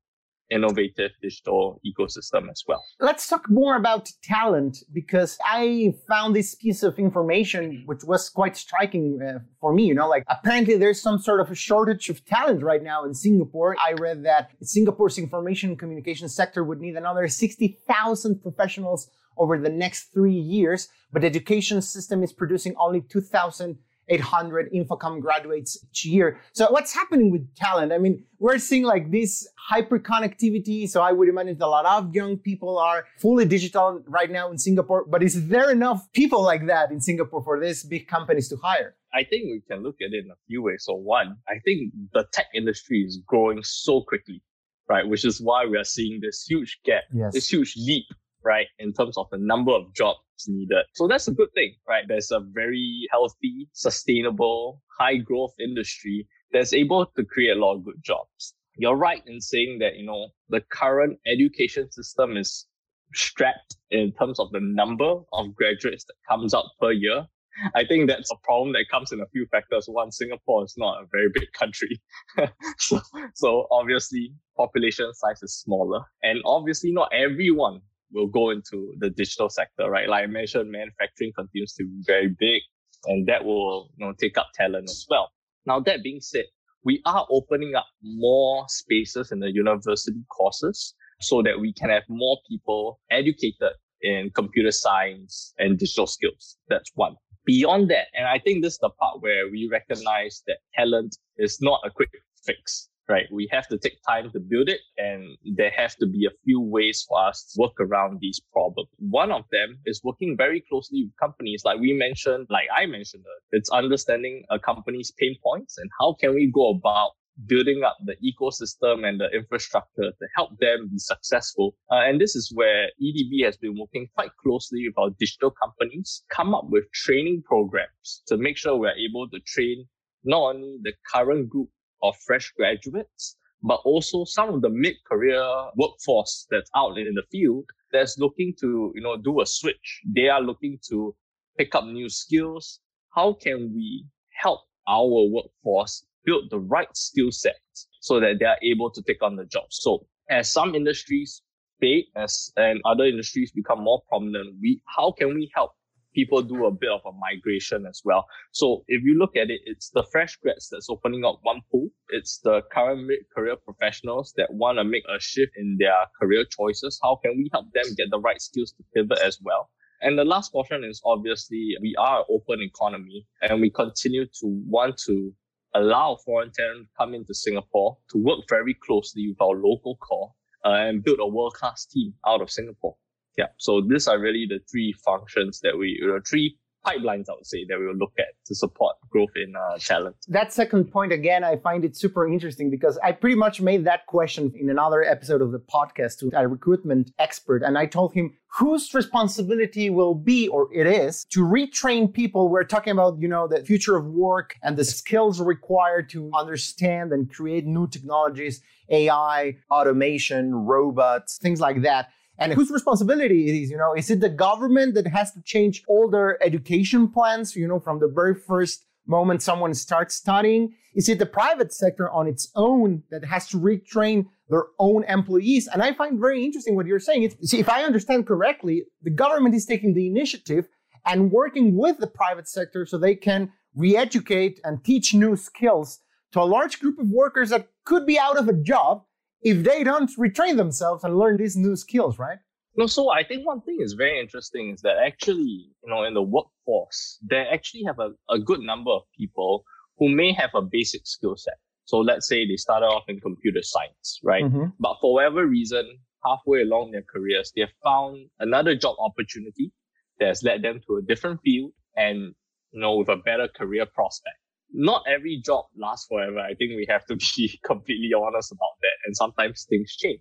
innovative 0.51 1.13
digital 1.21 1.81
ecosystem 1.87 2.51
as 2.51 2.63
well. 2.67 2.83
Let's 3.01 3.29
talk 3.29 3.49
more 3.51 3.77
about 3.77 4.11
talent 4.23 4.79
because 4.93 5.39
I 5.45 5.95
found 6.09 6.35
this 6.35 6.55
piece 6.55 6.83
of 6.83 6.99
information 6.99 7.83
which 7.87 8.05
was 8.05 8.29
quite 8.29 8.57
striking 8.57 9.21
uh, 9.23 9.41
for 9.61 9.73
me. 9.73 9.85
You 9.87 9.95
know, 9.95 10.09
like 10.09 10.25
apparently 10.29 10.77
there's 10.77 11.01
some 11.01 11.19
sort 11.19 11.41
of 11.41 11.51
a 11.51 11.55
shortage 11.55 12.09
of 12.09 12.25
talent 12.25 12.63
right 12.63 12.83
now 12.83 13.05
in 13.05 13.15
Singapore. 13.15 13.77
I 13.79 13.93
read 13.93 14.25
that 14.25 14.51
Singapore's 14.63 15.19
information 15.19 15.71
and 15.71 15.79
communication 15.79 16.29
sector 16.29 16.65
would 16.65 16.81
need 16.81 16.97
another 16.97 17.29
60,000 17.29 18.43
professionals 18.43 19.11
over 19.39 19.59
the 19.59 19.69
next 19.69 20.13
three 20.15 20.33
years, 20.33 20.89
but 21.13 21.23
the 21.23 21.27
education 21.27 21.83
system 21.83 22.23
is 22.23 22.33
producing 22.33 22.75
only 22.79 23.03
2,000 23.03 23.79
800 24.09 24.73
Infocomm 24.73 25.21
graduates 25.21 25.79
each 25.91 26.05
year. 26.07 26.41
So 26.53 26.71
what's 26.71 26.95
happening 26.95 27.31
with 27.31 27.55
talent? 27.55 27.93
I 27.93 27.99
mean, 27.99 28.25
we're 28.39 28.59
seeing 28.59 28.85
like 28.85 29.11
this 29.11 29.49
hyper 29.69 29.99
connectivity. 29.99 30.89
So 30.89 31.03
I 31.03 31.13
would 31.13 31.29
imagine 31.29 31.61
a 31.61 31.67
lot 31.69 31.87
of 31.87 32.15
young 32.15 32.37
people 32.37 32.79
are 32.79 33.05
fully 33.19 33.45
digital 33.45 34.03
right 34.07 34.31
now 34.31 34.51
in 34.51 34.59
Singapore. 34.59 35.05
But 35.09 35.23
is 35.23 35.49
there 35.49 35.71
enough 35.71 36.11
people 36.13 36.43
like 36.43 36.67
that 36.67 36.91
in 36.91 37.01
Singapore 37.01 37.43
for 37.43 37.61
these 37.61 37.85
big 37.85 38.07
companies 38.07 38.49
to 38.51 38.57
hire? 38.57 38.95
I 39.13 39.25
think 39.25 39.45
we 39.45 39.63
can 39.69 39.83
look 39.83 39.97
at 40.01 40.13
it 40.13 40.25
in 40.25 40.31
a 40.31 40.37
few 40.47 40.63
ways. 40.63 40.85
So 40.85 40.95
one, 40.95 41.37
I 41.49 41.59
think 41.65 41.93
the 42.13 42.27
tech 42.33 42.47
industry 42.55 43.01
is 43.01 43.19
growing 43.27 43.63
so 43.63 44.03
quickly, 44.03 44.43
right? 44.89 45.09
Which 45.09 45.25
is 45.25 45.41
why 45.41 45.65
we 45.65 45.79
are 45.79 45.85
seeing 45.85 46.21
this 46.21 46.45
huge 46.47 46.81
gap, 46.85 47.05
yes. 47.13 47.33
this 47.33 47.49
huge 47.49 47.75
leap 47.77 48.05
right, 48.47 48.69
in 48.79 48.93
terms 48.93 49.19
of 49.19 49.27
the 49.31 49.39
number 49.39 49.73
of 49.73 49.93
jobs 49.95 50.21
needed. 50.47 50.85
So 50.95 51.09
that's 51.09 51.29
a 51.29 51.33
good 51.33 51.53
thing, 51.55 51.75
right? 51.89 52.05
There's 52.07 52.31
a 52.31 52.41
very 52.41 53.07
healthy, 53.11 53.69
sustainable, 53.73 54.81
high 54.99 55.17
growth 55.17 55.55
industry 55.59 56.27
that's 56.53 56.73
able 56.73 57.07
to 57.17 57.25
create 57.25 57.57
a 57.57 57.61
lot 57.61 57.75
of 57.75 57.85
good 57.85 58.01
jobs. 58.03 58.55
You're 58.79 58.97
right 58.97 59.23
in 59.27 59.41
saying 59.41 59.81
that, 59.81 59.97
you 59.97 60.07
know, 60.07 60.29
the 60.49 60.61
current 60.71 61.19
education 61.27 61.91
system 61.91 62.37
is 62.37 62.67
strapped 63.15 63.77
in 63.91 64.13
terms 64.13 64.39
of 64.39 64.51
the 64.53 64.61
number 64.61 65.15
of 65.33 65.55
graduates 65.55 66.05
that 66.05 66.15
comes 66.29 66.55
out 66.55 66.67
per 66.81 66.93
year. 66.93 67.27
I 67.75 67.87
think 67.87 68.09
that's 68.09 68.31
a 68.31 68.37
problem 68.45 68.75
that 68.75 68.85
comes 68.91 69.13
in 69.13 69.21
a 69.21 69.27
few 69.33 69.47
factors. 69.47 69.87
One, 69.89 70.13
Singapore 70.13 70.65
is 70.65 70.75
not 70.77 71.03
a 71.03 71.07
very 71.11 71.29
big 71.33 71.51
country. 71.53 72.01
so, 72.79 73.01
so 73.35 73.67
obviously 73.71 74.35
population 74.57 75.13
size 75.15 75.43
is 75.43 75.55
smaller 75.55 76.03
and 76.23 76.41
obviously 76.45 76.93
not 76.93 77.11
everyone 77.15 77.81
will 78.13 78.27
go 78.27 78.51
into 78.51 78.95
the 78.99 79.11
digital 79.11 79.49
sector, 79.49 79.91
right? 79.91 80.09
Like 80.09 80.25
I 80.25 80.27
mentioned, 80.27 80.71
manufacturing 80.71 81.33
continues 81.37 81.73
to 81.75 81.85
be 81.85 82.03
very 82.07 82.29
big 82.39 82.63
and 83.07 83.27
that 83.29 83.45
will, 83.45 83.91
you 83.97 84.07
know, 84.07 84.13
take 84.21 84.39
up 84.39 84.49
talent 84.55 84.85
as 84.85 85.07
well. 85.09 85.31
Now, 85.67 85.81
that 85.81 86.03
being 86.03 86.21
said, 86.21 86.45
we 86.85 87.03
are 87.05 87.27
opening 87.31 87.75
up 87.75 87.87
more 88.03 88.65
spaces 88.69 89.33
in 89.33 89.41
the 89.41 89.51
university 89.51 90.23
courses 90.31 90.95
so 91.21 91.43
that 91.43 91.59
we 91.59 91.73
can 91.73 91.91
have 91.91 92.05
more 92.09 92.39
people 92.49 93.01
educated 93.11 93.73
in 94.03 94.31
computer 94.35 94.71
science 94.71 95.53
and 95.59 95.79
digital 95.79 96.07
skills. 96.07 96.57
That's 96.69 96.91
one. 96.95 97.17
Beyond 97.45 97.91
that, 97.91 98.07
and 98.15 98.27
I 98.27 98.39
think 98.39 98.63
this 98.63 98.75
is 98.75 98.79
the 98.81 98.91
part 98.91 99.23
where 99.23 99.49
we 99.51 99.69
recognize 99.71 100.43
that 100.47 100.59
talent 100.75 101.17
is 101.39 101.59
not 101.61 101.81
a 101.85 101.91
quick 101.91 102.11
fix 102.45 102.89
right? 103.09 103.27
We 103.31 103.49
have 103.53 103.69
to 103.69 103.79
take 103.79 103.99
time 104.09 104.31
to 104.33 104.41
build 104.41 104.69
it 104.69 104.81
and 104.99 105.37
there 105.57 105.71
have 105.77 105.97
to 105.97 106.07
be 106.07 106.27
a 106.27 106.37
few 106.45 106.61
ways 106.61 107.05
for 107.09 107.25
us 107.25 107.53
to 107.53 107.61
work 107.61 107.81
around 107.81 108.19
these 108.21 108.41
problems. 108.53 108.89
One 108.99 109.33
of 109.33 109.45
them 109.53 109.79
is 109.87 110.01
working 110.03 110.37
very 110.37 110.63
closely 110.69 111.05
with 111.05 111.17
companies 111.19 111.63
like 111.65 111.79
we 111.79 111.93
mentioned, 111.93 112.47
like 112.51 112.69
I 112.77 112.87
mentioned, 112.87 113.25
it's 113.53 113.71
understanding 113.71 114.45
a 114.51 114.59
company's 114.59 115.13
pain 115.19 115.37
points 115.43 115.79
and 115.79 115.91
how 116.01 116.17
can 116.21 116.35
we 116.35 116.51
go 116.53 116.71
about 116.71 117.13
building 117.47 117.83
up 117.85 117.97
the 118.05 118.17
ecosystem 118.25 119.07
and 119.07 119.21
the 119.21 119.29
infrastructure 119.31 120.11
to 120.11 120.27
help 120.35 120.59
them 120.59 120.89
be 120.91 120.99
successful. 120.99 121.75
Uh, 121.91 121.97
and 121.97 122.21
this 122.21 122.35
is 122.35 122.51
where 122.55 122.89
EDB 123.03 123.45
has 123.45 123.57
been 123.59 123.77
working 123.79 124.09
quite 124.15 124.31
closely 124.43 124.87
with 124.89 124.99
our 124.99 125.11
digital 125.19 125.51
companies, 125.51 126.23
come 126.31 126.55
up 126.55 126.65
with 126.69 126.91
training 126.93 127.43
programs 127.45 128.23
to 128.27 128.37
make 128.39 128.57
sure 128.57 128.77
we're 128.77 128.91
able 128.93 129.29
to 129.29 129.39
train 129.41 129.87
not 130.25 130.55
only 130.55 130.79
the 130.83 130.93
current 131.13 131.49
group 131.49 131.69
of 132.03 132.17
fresh 132.27 132.53
graduates, 132.57 133.37
but 133.63 133.81
also 133.85 134.25
some 134.25 134.51
of 134.51 134.63
the 134.63 134.69
mid-career 134.69 135.43
workforce 135.77 136.47
that's 136.51 136.71
out 136.77 136.99
in 136.99 137.15
the 137.15 137.23
field 137.31 137.65
that's 137.93 138.19
looking 138.19 138.55
to, 138.61 138.93
you 138.95 139.01
know, 139.01 139.17
do 139.17 139.41
a 139.41 139.47
switch. 139.47 140.03
They 140.15 140.29
are 140.29 140.41
looking 140.41 140.79
to 140.89 141.15
pick 141.59 141.75
up 141.75 141.87
new 141.87 142.09
skills. 142.09 142.81
How 143.15 143.33
can 143.33 143.73
we 143.75 144.07
help 144.43 144.61
our 144.89 145.25
workforce 145.29 146.05
build 146.25 146.51
the 146.51 146.59
right 146.59 146.95
skill 146.95 147.33
set 147.33 147.57
so 148.01 148.21
that 148.21 148.39
they 148.39 148.47
are 148.47 148.59
able 148.63 148.91
to 148.91 149.03
take 149.03 149.23
on 149.23 149.37
the 149.37 149.47
job? 149.47 149.65
So 149.71 150.07
as 150.29 150.53
some 150.53 150.75
industries 150.75 151.43
fade 151.81 152.07
as 152.17 152.53
and 152.57 152.81
other 152.85 153.05
industries 153.05 153.53
become 153.53 153.83
more 153.83 154.03
prominent, 154.09 154.57
we 154.61 154.81
how 154.87 155.13
can 155.13 155.35
we 155.35 155.51
help 155.55 155.73
people 156.17 156.41
do 156.43 156.65
a 156.65 156.71
bit 156.71 156.91
of 156.91 157.03
a 157.05 157.13
migration 157.13 157.85
as 157.87 158.01
well. 158.05 158.27
So 158.53 158.85
if 158.89 159.03
you 159.05 159.19
look 159.19 159.37
at 159.37 159.51
it, 159.51 159.61
it's 159.67 159.91
the 159.91 160.05
fresh 160.11 160.37
grads 160.43 160.69
that's 160.71 160.89
opening 160.89 161.25
up 161.25 161.39
one 161.43 161.61
pool. 161.71 161.89
It's 162.09 162.41
the 162.43 162.63
current 162.73 163.07
mid-career 163.07 163.57
professionals 163.69 164.33
that 164.39 164.53
want 164.53 164.79
to 164.79 164.85
make 164.85 165.05
a 165.15 165.21
shift 165.21 165.53
in 165.57 165.77
their 165.79 166.01
career 166.19 166.45
choices. 166.59 166.99
How 167.03 167.21
can 167.23 167.37
we 167.37 167.51
help 167.53 167.67
them 167.75 167.95
get 167.97 168.11
the 168.11 168.19
right 168.19 168.41
skills 168.41 168.73
to 168.73 168.83
pivot 168.95 169.19
as 169.19 169.39
well? 169.43 169.71
And 170.01 170.19
the 170.19 170.25
last 170.25 170.53
portion 170.53 170.85
is 170.85 171.03
obviously 171.05 171.77
we 171.81 171.95
are 171.99 172.21
an 172.21 172.25
open 172.31 172.61
economy 172.63 173.27
and 173.43 173.61
we 173.61 173.71
continue 173.71 174.27
to 174.41 174.47
want 174.77 174.99
to 175.07 175.33
allow 175.75 176.17
foreign 176.25 176.51
talent 176.53 176.87
to 176.87 176.89
come 176.99 177.15
into 177.15 177.35
Singapore 177.35 177.99
to 178.11 178.19
work 178.19 178.41
very 178.49 178.75
closely 178.75 179.29
with 179.29 179.41
our 179.41 179.57
local 179.57 179.97
core 179.97 180.33
uh, 180.65 180.71
and 180.71 181.05
build 181.05 181.19
a 181.21 181.27
world-class 181.27 181.87
team 181.87 182.15
out 182.27 182.41
of 182.41 182.51
Singapore. 182.51 182.97
Yeah. 183.37 183.47
So 183.59 183.83
these 183.83 184.09
are 184.09 184.19
really 184.19 184.47
the 184.49 184.61
three 184.71 184.93
functions 185.05 185.61
that 185.61 185.77
we, 185.79 185.99
you 186.01 186.07
know, 186.07 186.21
three 186.27 186.57
pipelines, 186.87 187.29
I 187.29 187.35
would 187.35 187.47
say, 187.47 187.65
that 187.69 187.79
we 187.79 187.87
will 187.87 187.97
look 187.97 188.13
at 188.19 188.35
to 188.47 188.55
support 188.55 188.97
growth 189.11 189.31
in 189.35 189.55
uh, 189.57 189.79
talent. 189.79 190.17
That 190.29 190.53
second 190.53 190.91
point, 190.93 191.13
again, 191.13 191.43
I 191.43 191.57
find 191.57 191.85
it 191.85 191.97
super 191.97 192.29
interesting 192.29 192.71
because 192.71 192.99
I 193.03 193.13
pretty 193.13 193.37
much 193.37 193.61
made 193.61 193.85
that 193.85 194.07
question 194.07 194.53
in 194.55 194.71
another 194.71 195.03
episode 195.03 195.43
of 195.43 195.53
the 195.53 195.59
podcast 195.59 196.19
to 196.21 196.31
a 196.35 196.47
recruitment 196.47 197.13
expert. 197.19 197.63
And 197.63 197.77
I 197.77 197.87
told 197.87 198.15
him 198.15 198.33
whose 198.47 198.95
responsibility 198.95 199.91
will 199.91 200.15
be, 200.15 200.49
or 200.49 200.73
it 200.73 200.87
is, 200.87 201.25
to 201.31 201.41
retrain 201.41 202.13
people. 202.13 202.49
We're 202.49 202.65
talking 202.65 202.93
about, 202.93 203.21
you 203.21 203.29
know, 203.29 203.49
the 203.49 203.65
future 203.65 203.97
of 203.97 204.07
work 204.07 204.57
and 204.63 204.77
the 204.77 204.85
skills 204.85 205.41
required 205.41 206.09
to 206.11 206.31
understand 206.35 207.13
and 207.13 207.31
create 207.31 207.67
new 207.67 207.89
technologies, 207.89 208.63
AI, 208.89 209.57
automation, 209.71 210.55
robots, 210.55 211.39
things 211.39 211.61
like 211.61 211.83
that 211.83 212.11
and 212.39 212.53
whose 212.53 212.71
responsibility 212.71 213.47
is 213.47 213.51
it 213.51 213.63
is 213.63 213.71
you 213.71 213.77
know? 213.77 213.95
Is 213.95 214.11
it 214.11 214.21
the 214.21 214.29
government 214.29 214.95
that 214.95 215.07
has 215.07 215.33
to 215.33 215.43
change 215.43 215.83
all 215.89 216.09
their 216.09 216.43
education 216.43 217.09
plans 217.09 217.57
you 217.57 217.69
know 217.69 217.81
from 217.81 218.01
the 218.01 218.09
very 218.09 218.35
first 218.35 218.85
moment 219.07 219.43
someone 219.43 219.75
starts 219.75 220.15
studying? 220.15 220.75
Is 220.95 221.09
it 221.09 221.19
the 221.19 221.27
private 221.27 221.73
sector 221.73 222.11
on 222.11 222.27
its 222.27 222.51
own 222.55 223.03
that 223.11 223.25
has 223.25 223.49
to 223.49 223.59
retrain 223.59 224.27
their 224.49 224.67
own 224.79 225.05
employees? 225.05 225.69
And 225.73 225.83
i 225.83 225.93
find 225.93 226.19
very 226.19 226.45
interesting 226.45 226.77
what 226.77 226.87
you're 226.87 226.99
saying. 227.01 227.25
It's, 227.25 227.51
see 227.51 227.61
if 227.61 227.69
i 227.69 227.85
understand 227.85 228.27
correctly 228.27 228.85
the 229.03 229.11
government 229.11 229.55
is 229.55 229.67
taking 229.67 229.95
the 229.95 230.07
initiative 230.07 230.67
and 231.05 231.31
working 231.31 231.77
with 231.77 231.99
the 231.99 232.07
private 232.09 232.49
sector 232.49 232.85
so 232.85 232.99
they 232.99 233.15
can 233.15 233.53
re-educate 233.77 234.61
and 234.65 234.83
teach 234.83 235.15
new 235.15 235.37
skills 235.37 236.01
to 236.33 236.41
a 236.41 236.45
large 236.45 236.81
group 236.81 236.99
of 236.99 237.09
workers 237.09 237.51
that 237.51 237.69
could 237.85 238.05
be 238.05 238.19
out 238.19 238.37
of 238.37 238.49
a 238.49 238.53
job 238.53 239.05
if 239.47 239.63
they 239.63 239.85
don't 239.85 240.11
retrain 240.19 240.57
themselves 240.57 241.05
and 241.05 241.17
learn 241.17 241.37
these 241.37 241.57
new 241.57 241.77
skills, 241.77 242.19
right? 242.19 242.39
No, 242.77 242.87
so 242.89 243.11
I 243.13 243.23
think 243.23 243.47
one 243.47 243.61
thing 243.61 243.79
is 243.81 243.93
very 243.93 244.19
interesting 244.19 244.73
is 244.75 244.81
that 244.83 244.97
actually, 244.99 245.71
you 245.83 245.89
know, 245.89 246.03
in 246.03 246.15
the 246.15 246.23
workforce, 246.23 247.19
they 247.23 247.47
actually 247.57 247.85
have 247.85 248.01
a, 248.01 248.11
a 248.29 248.41
good 248.41 248.59
number 248.59 248.91
of 248.91 249.03
people 249.17 249.63
who 249.99 250.09
may 250.09 250.33
have 250.33 250.51
a 250.55 250.63
basic 250.63 251.07
skill 251.07 251.37
set. 251.37 251.55
So 251.85 251.99
let's 251.99 252.27
say 252.27 252.45
they 252.45 252.57
started 252.57 252.87
off 252.87 253.05
in 253.07 253.21
computer 253.21 253.63
science, 253.63 254.19
right? 254.25 254.43
Mm-hmm. 254.43 254.71
But 254.81 254.97
for 255.01 255.15
whatever 255.15 255.47
reason, 255.47 255.97
halfway 256.25 256.63
along 256.63 256.91
their 256.91 257.05
careers, 257.09 257.53
they 257.55 257.61
have 257.63 257.77
found 257.85 258.29
another 258.41 258.75
job 258.75 258.97
opportunity 258.99 259.71
that 260.19 260.27
has 260.27 260.43
led 260.43 260.63
them 260.63 260.81
to 260.89 260.97
a 260.97 261.03
different 261.03 261.41
field 261.45 261.71
and, 261.97 262.35
you 262.73 262.81
know, 262.81 262.97
with 262.97 263.09
a 263.09 263.17
better 263.17 263.47
career 263.57 263.87
prospect 263.87 264.39
not 264.73 265.03
every 265.09 265.41
job 265.45 265.67
lasts 265.77 266.07
forever. 266.09 266.39
I 266.39 266.55
think 266.55 266.71
we 266.77 266.87
have 266.89 267.07
to 267.07 267.17
be 267.37 267.61
completely 267.65 268.11
honest 268.17 268.53
about 268.53 268.77
that. 268.83 268.97
And 269.07 269.17
sometimes 269.17 269.67
things 269.69 269.95
change. 269.97 270.21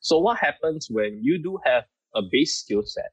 So 0.00 0.18
what 0.18 0.38
happens 0.38 0.88
when 0.90 1.20
you 1.22 1.42
do 1.42 1.58
have 1.64 1.84
a 2.14 2.22
base 2.30 2.56
skill 2.56 2.82
set, 2.84 3.12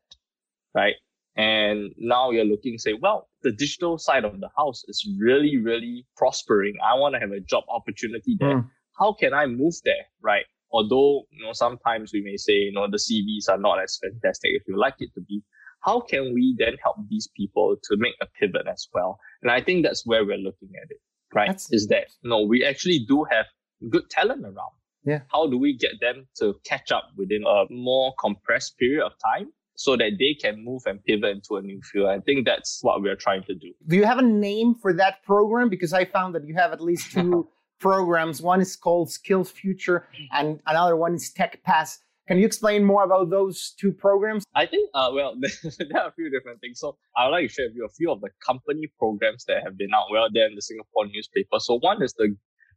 right? 0.75 0.95
And 1.37 1.93
now 1.97 2.31
you're 2.31 2.45
looking, 2.45 2.77
say, 2.77 2.93
well, 3.01 3.29
the 3.41 3.53
digital 3.53 3.97
side 3.97 4.25
of 4.25 4.39
the 4.41 4.49
house 4.57 4.83
is 4.87 5.07
really, 5.19 5.57
really 5.57 6.05
prospering. 6.17 6.75
I 6.83 6.95
want 6.99 7.15
to 7.15 7.19
have 7.19 7.31
a 7.31 7.39
job 7.39 7.63
opportunity 7.69 8.35
there. 8.37 8.57
Mm. 8.57 8.69
How 8.99 9.13
can 9.13 9.33
I 9.33 9.45
move 9.45 9.75
there, 9.85 10.05
right? 10.21 10.43
Although, 10.73 11.23
you 11.31 11.45
know, 11.45 11.53
sometimes 11.53 12.11
we 12.13 12.21
may 12.21 12.35
say, 12.35 12.53
you 12.53 12.73
know, 12.73 12.87
the 12.89 12.97
CVs 12.97 13.49
are 13.49 13.57
not 13.57 13.81
as 13.81 13.97
fantastic 14.01 14.51
if 14.53 14.63
you 14.67 14.77
like 14.77 14.95
it 14.99 15.09
to 15.15 15.21
be 15.21 15.41
how 15.81 15.99
can 15.99 16.33
we 16.33 16.55
then 16.57 16.77
help 16.81 16.97
these 17.09 17.27
people 17.35 17.75
to 17.83 17.97
make 17.97 18.13
a 18.21 18.25
pivot 18.39 18.67
as 18.67 18.87
well? 18.93 19.19
And 19.41 19.51
I 19.51 19.61
think 19.61 19.83
that's 19.83 20.05
where 20.05 20.25
we're 20.25 20.37
looking 20.37 20.69
at 20.81 20.89
it, 20.89 20.99
right? 21.33 21.49
That's, 21.49 21.71
Is 21.71 21.87
that 21.87 22.07
no, 22.23 22.41
we 22.41 22.63
actually 22.63 23.05
do 23.07 23.25
have 23.29 23.45
good 23.89 24.09
talent 24.09 24.43
around. 24.43 24.73
Yeah. 25.03 25.21
How 25.31 25.47
do 25.47 25.57
we 25.57 25.75
get 25.75 25.93
them 25.99 26.27
to 26.37 26.55
catch 26.63 26.91
up 26.91 27.09
within 27.17 27.43
a 27.47 27.65
more 27.71 28.13
compressed 28.19 28.77
period 28.77 29.03
of 29.05 29.13
time? 29.23 29.51
So 29.75 29.97
that 29.97 30.11
they 30.19 30.35
can 30.39 30.63
move 30.63 30.83
and 30.85 31.03
pivot 31.03 31.37
into 31.37 31.55
a 31.55 31.61
new 31.61 31.81
field. 31.81 32.09
I 32.09 32.19
think 32.19 32.45
that's 32.45 32.79
what 32.83 33.01
we're 33.01 33.15
trying 33.15 33.43
to 33.45 33.55
do. 33.55 33.73
Do 33.87 33.95
you 33.95 34.05
have 34.05 34.19
a 34.19 34.23
name 34.23 34.75
for 34.75 34.93
that 34.93 35.23
program? 35.23 35.69
Because 35.69 35.91
I 35.91 36.05
found 36.05 36.35
that 36.35 36.45
you 36.45 36.53
have 36.53 36.71
at 36.71 36.81
least 36.81 37.11
two 37.11 37.47
programs. 37.79 38.43
One 38.43 38.61
is 38.61 38.75
called 38.75 39.09
Skills 39.09 39.49
Future, 39.49 40.07
and 40.31 40.59
another 40.67 40.95
one 40.95 41.15
is 41.15 41.31
Tech 41.31 41.63
Pass. 41.63 41.97
Can 42.31 42.39
you 42.39 42.45
explain 42.45 42.85
more 42.85 43.03
about 43.03 43.29
those 43.29 43.75
two 43.77 43.91
programs? 43.91 44.45
I 44.55 44.65
think, 44.65 44.89
uh, 44.93 45.11
well, 45.13 45.35
there 45.41 46.01
are 46.01 46.07
a 46.07 46.13
few 46.13 46.29
different 46.29 46.61
things. 46.61 46.79
So 46.79 46.97
I 47.17 47.25
would 47.25 47.31
like 47.31 47.49
to 47.49 47.53
share 47.53 47.65
with 47.65 47.75
you 47.75 47.85
a 47.85 47.89
few 47.89 48.09
of 48.09 48.21
the 48.21 48.29
company 48.47 48.89
programs 48.97 49.43
that 49.49 49.63
have 49.65 49.77
been 49.77 49.93
out 49.93 50.05
well 50.09 50.29
there 50.33 50.47
in 50.47 50.55
the 50.55 50.61
Singapore 50.61 51.07
newspaper. 51.07 51.59
So 51.59 51.79
one 51.79 52.01
is 52.01 52.13
the 52.13 52.33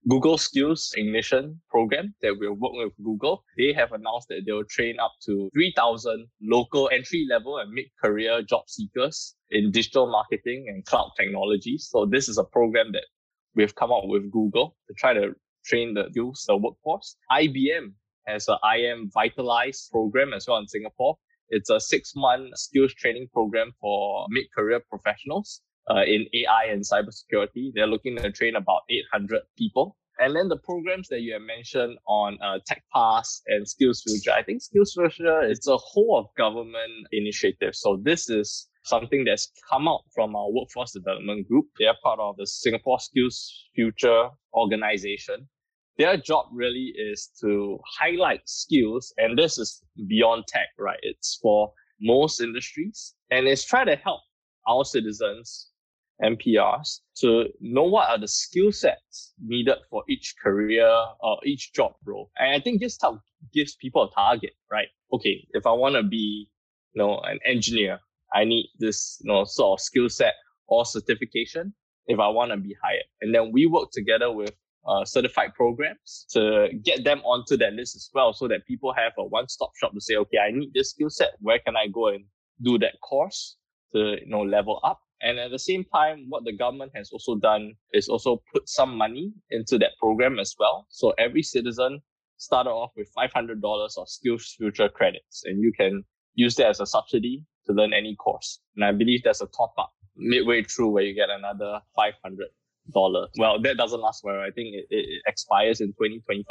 Google 0.08 0.38
Skills 0.38 0.92
Ignition 0.96 1.60
program 1.70 2.16
that 2.20 2.34
we're 2.36 2.52
working 2.52 2.82
with 2.82 3.04
Google. 3.04 3.44
They 3.56 3.72
have 3.74 3.92
announced 3.92 4.26
that 4.30 4.40
they 4.44 4.50
will 4.50 4.64
train 4.68 4.96
up 4.98 5.12
to 5.26 5.48
3,000 5.54 6.26
local 6.42 6.90
entry 6.92 7.24
level 7.30 7.58
and 7.58 7.70
mid 7.70 7.84
career 8.02 8.42
job 8.42 8.64
seekers 8.66 9.36
in 9.50 9.70
digital 9.70 10.10
marketing 10.10 10.64
and 10.66 10.84
cloud 10.84 11.12
technology. 11.16 11.78
So 11.78 12.06
this 12.06 12.28
is 12.28 12.38
a 12.38 12.44
program 12.44 12.90
that 12.90 13.04
we've 13.54 13.76
come 13.76 13.92
up 13.92 14.02
with 14.06 14.32
Google 14.32 14.74
to 14.88 14.94
try 14.94 15.12
to 15.12 15.28
train 15.64 15.94
the 15.94 16.10
youth, 16.12 16.42
the 16.48 16.56
workforce. 16.56 17.14
IBM 17.30 17.92
has 18.26 18.48
a 18.48 18.58
IM 18.76 19.10
Vitalize 19.12 19.88
program 19.90 20.32
as 20.32 20.46
well 20.46 20.58
in 20.58 20.68
Singapore. 20.68 21.16
It's 21.48 21.70
a 21.70 21.78
six 21.78 22.12
month 22.16 22.56
skills 22.56 22.94
training 22.94 23.28
program 23.32 23.72
for 23.80 24.26
mid 24.30 24.46
career 24.56 24.80
professionals 24.88 25.60
uh, 25.90 26.02
in 26.06 26.26
AI 26.34 26.66
and 26.70 26.82
cybersecurity. 26.82 27.72
They're 27.74 27.86
looking 27.86 28.16
to 28.16 28.32
train 28.32 28.56
about 28.56 28.82
800 28.90 29.42
people. 29.56 29.96
And 30.20 30.34
then 30.36 30.48
the 30.48 30.58
programs 30.58 31.08
that 31.08 31.22
you 31.22 31.32
have 31.32 31.42
mentioned 31.42 31.98
on 32.06 32.38
uh, 32.40 32.58
Tech 32.66 32.84
Pass 32.94 33.42
and 33.48 33.68
Skills 33.68 34.02
Future, 34.06 34.30
I 34.30 34.44
think 34.44 34.62
Skills 34.62 34.92
Future 34.94 35.42
is 35.44 35.66
a 35.66 35.76
whole 35.76 36.18
of 36.18 36.26
government 36.36 37.08
initiative. 37.10 37.74
So 37.74 38.00
this 38.00 38.30
is 38.30 38.68
something 38.84 39.24
that's 39.24 39.50
come 39.68 39.88
out 39.88 40.02
from 40.14 40.36
our 40.36 40.50
workforce 40.52 40.92
development 40.92 41.48
group. 41.48 41.66
They 41.78 41.86
are 41.86 41.96
part 42.02 42.20
of 42.20 42.36
the 42.36 42.46
Singapore 42.46 43.00
Skills 43.00 43.66
Future 43.74 44.28
organization. 44.52 45.48
Their 45.96 46.16
job 46.16 46.46
really 46.52 46.92
is 46.96 47.30
to 47.40 47.78
highlight 48.00 48.48
skills, 48.48 49.14
and 49.16 49.38
this 49.38 49.58
is 49.58 49.82
beyond 50.08 50.44
tech, 50.48 50.68
right? 50.78 50.98
It's 51.02 51.38
for 51.40 51.72
most 52.00 52.40
industries, 52.40 53.14
and 53.30 53.46
it's 53.46 53.64
try 53.64 53.84
to 53.84 53.94
help 53.96 54.20
our 54.66 54.84
citizens 54.84 55.70
and 56.20 56.38
PRs 56.38 57.00
to 57.18 57.46
know 57.60 57.84
what 57.84 58.08
are 58.08 58.18
the 58.18 58.28
skill 58.28 58.72
sets 58.72 59.34
needed 59.40 59.76
for 59.90 60.02
each 60.08 60.34
career 60.42 60.90
or 61.20 61.38
each 61.44 61.72
job 61.72 61.92
role. 62.04 62.30
And 62.38 62.50
I 62.50 62.60
think 62.60 62.80
this 62.80 62.98
help 63.00 63.20
gives 63.52 63.76
people 63.76 64.04
a 64.04 64.10
target, 64.14 64.52
right? 64.70 64.88
Okay, 65.12 65.46
if 65.52 65.66
I 65.66 65.72
want 65.72 65.94
to 65.96 66.02
be, 66.02 66.48
you 66.92 67.02
know, 67.02 67.18
an 67.20 67.38
engineer, 67.44 68.00
I 68.32 68.44
need 68.44 68.68
this, 68.78 69.20
you 69.22 69.32
know, 69.32 69.44
sort 69.44 69.78
of 69.78 69.84
skill 69.84 70.08
set 70.08 70.34
or 70.66 70.84
certification 70.84 71.74
if 72.06 72.18
I 72.18 72.28
want 72.28 72.50
to 72.52 72.56
be 72.56 72.76
hired. 72.82 73.04
And 73.20 73.34
then 73.34 73.52
we 73.52 73.66
work 73.66 73.90
together 73.92 74.32
with 74.32 74.52
uh, 74.86 75.04
certified 75.04 75.54
programs 75.54 76.26
to 76.30 76.68
get 76.82 77.04
them 77.04 77.20
onto 77.20 77.56
that 77.56 77.72
list 77.72 77.96
as 77.96 78.10
well 78.14 78.32
so 78.32 78.48
that 78.48 78.66
people 78.66 78.92
have 78.92 79.12
a 79.18 79.24
one-stop 79.24 79.72
shop 79.76 79.92
to 79.94 80.00
say, 80.00 80.16
okay, 80.16 80.38
I 80.38 80.50
need 80.50 80.72
this 80.74 80.90
skill 80.90 81.10
set. 81.10 81.32
Where 81.40 81.58
can 81.58 81.76
I 81.76 81.86
go 81.88 82.08
and 82.08 82.24
do 82.62 82.78
that 82.78 83.00
course 83.00 83.56
to, 83.92 84.16
you 84.20 84.26
know, 84.26 84.42
level 84.42 84.80
up? 84.84 85.00
And 85.22 85.38
at 85.38 85.50
the 85.50 85.58
same 85.58 85.84
time, 85.94 86.26
what 86.28 86.44
the 86.44 86.52
government 86.52 86.92
has 86.94 87.10
also 87.10 87.36
done 87.36 87.72
is 87.92 88.08
also 88.08 88.42
put 88.52 88.68
some 88.68 88.96
money 88.96 89.32
into 89.50 89.78
that 89.78 89.92
program 89.98 90.38
as 90.38 90.54
well. 90.58 90.86
So 90.90 91.14
every 91.18 91.42
citizen 91.42 92.02
started 92.36 92.70
off 92.70 92.90
with 92.96 93.08
$500 93.16 93.62
of 93.96 94.08
Skills 94.08 94.54
Future 94.58 94.88
credits, 94.88 95.44
and 95.46 95.62
you 95.62 95.72
can 95.72 96.04
use 96.34 96.56
that 96.56 96.66
as 96.66 96.80
a 96.80 96.86
subsidy 96.86 97.42
to 97.66 97.72
learn 97.72 97.94
any 97.94 98.16
course. 98.16 98.60
And 98.76 98.84
I 98.84 98.92
believe 98.92 99.22
there's 99.22 99.40
a 99.40 99.46
top 99.46 99.72
up 99.78 99.92
midway 100.16 100.62
through 100.62 100.90
where 100.90 101.04
you 101.04 101.14
get 101.14 101.30
another 101.30 101.80
$500. 101.98 102.12
Well, 103.38 103.60
that 103.62 103.76
doesn't 103.76 104.00
last 104.00 104.22
forever. 104.22 104.42
I 104.42 104.50
think 104.50 104.74
it, 104.74 104.86
it, 104.90 105.22
expires 105.26 105.80
in 105.80 105.88
2025. 105.88 106.46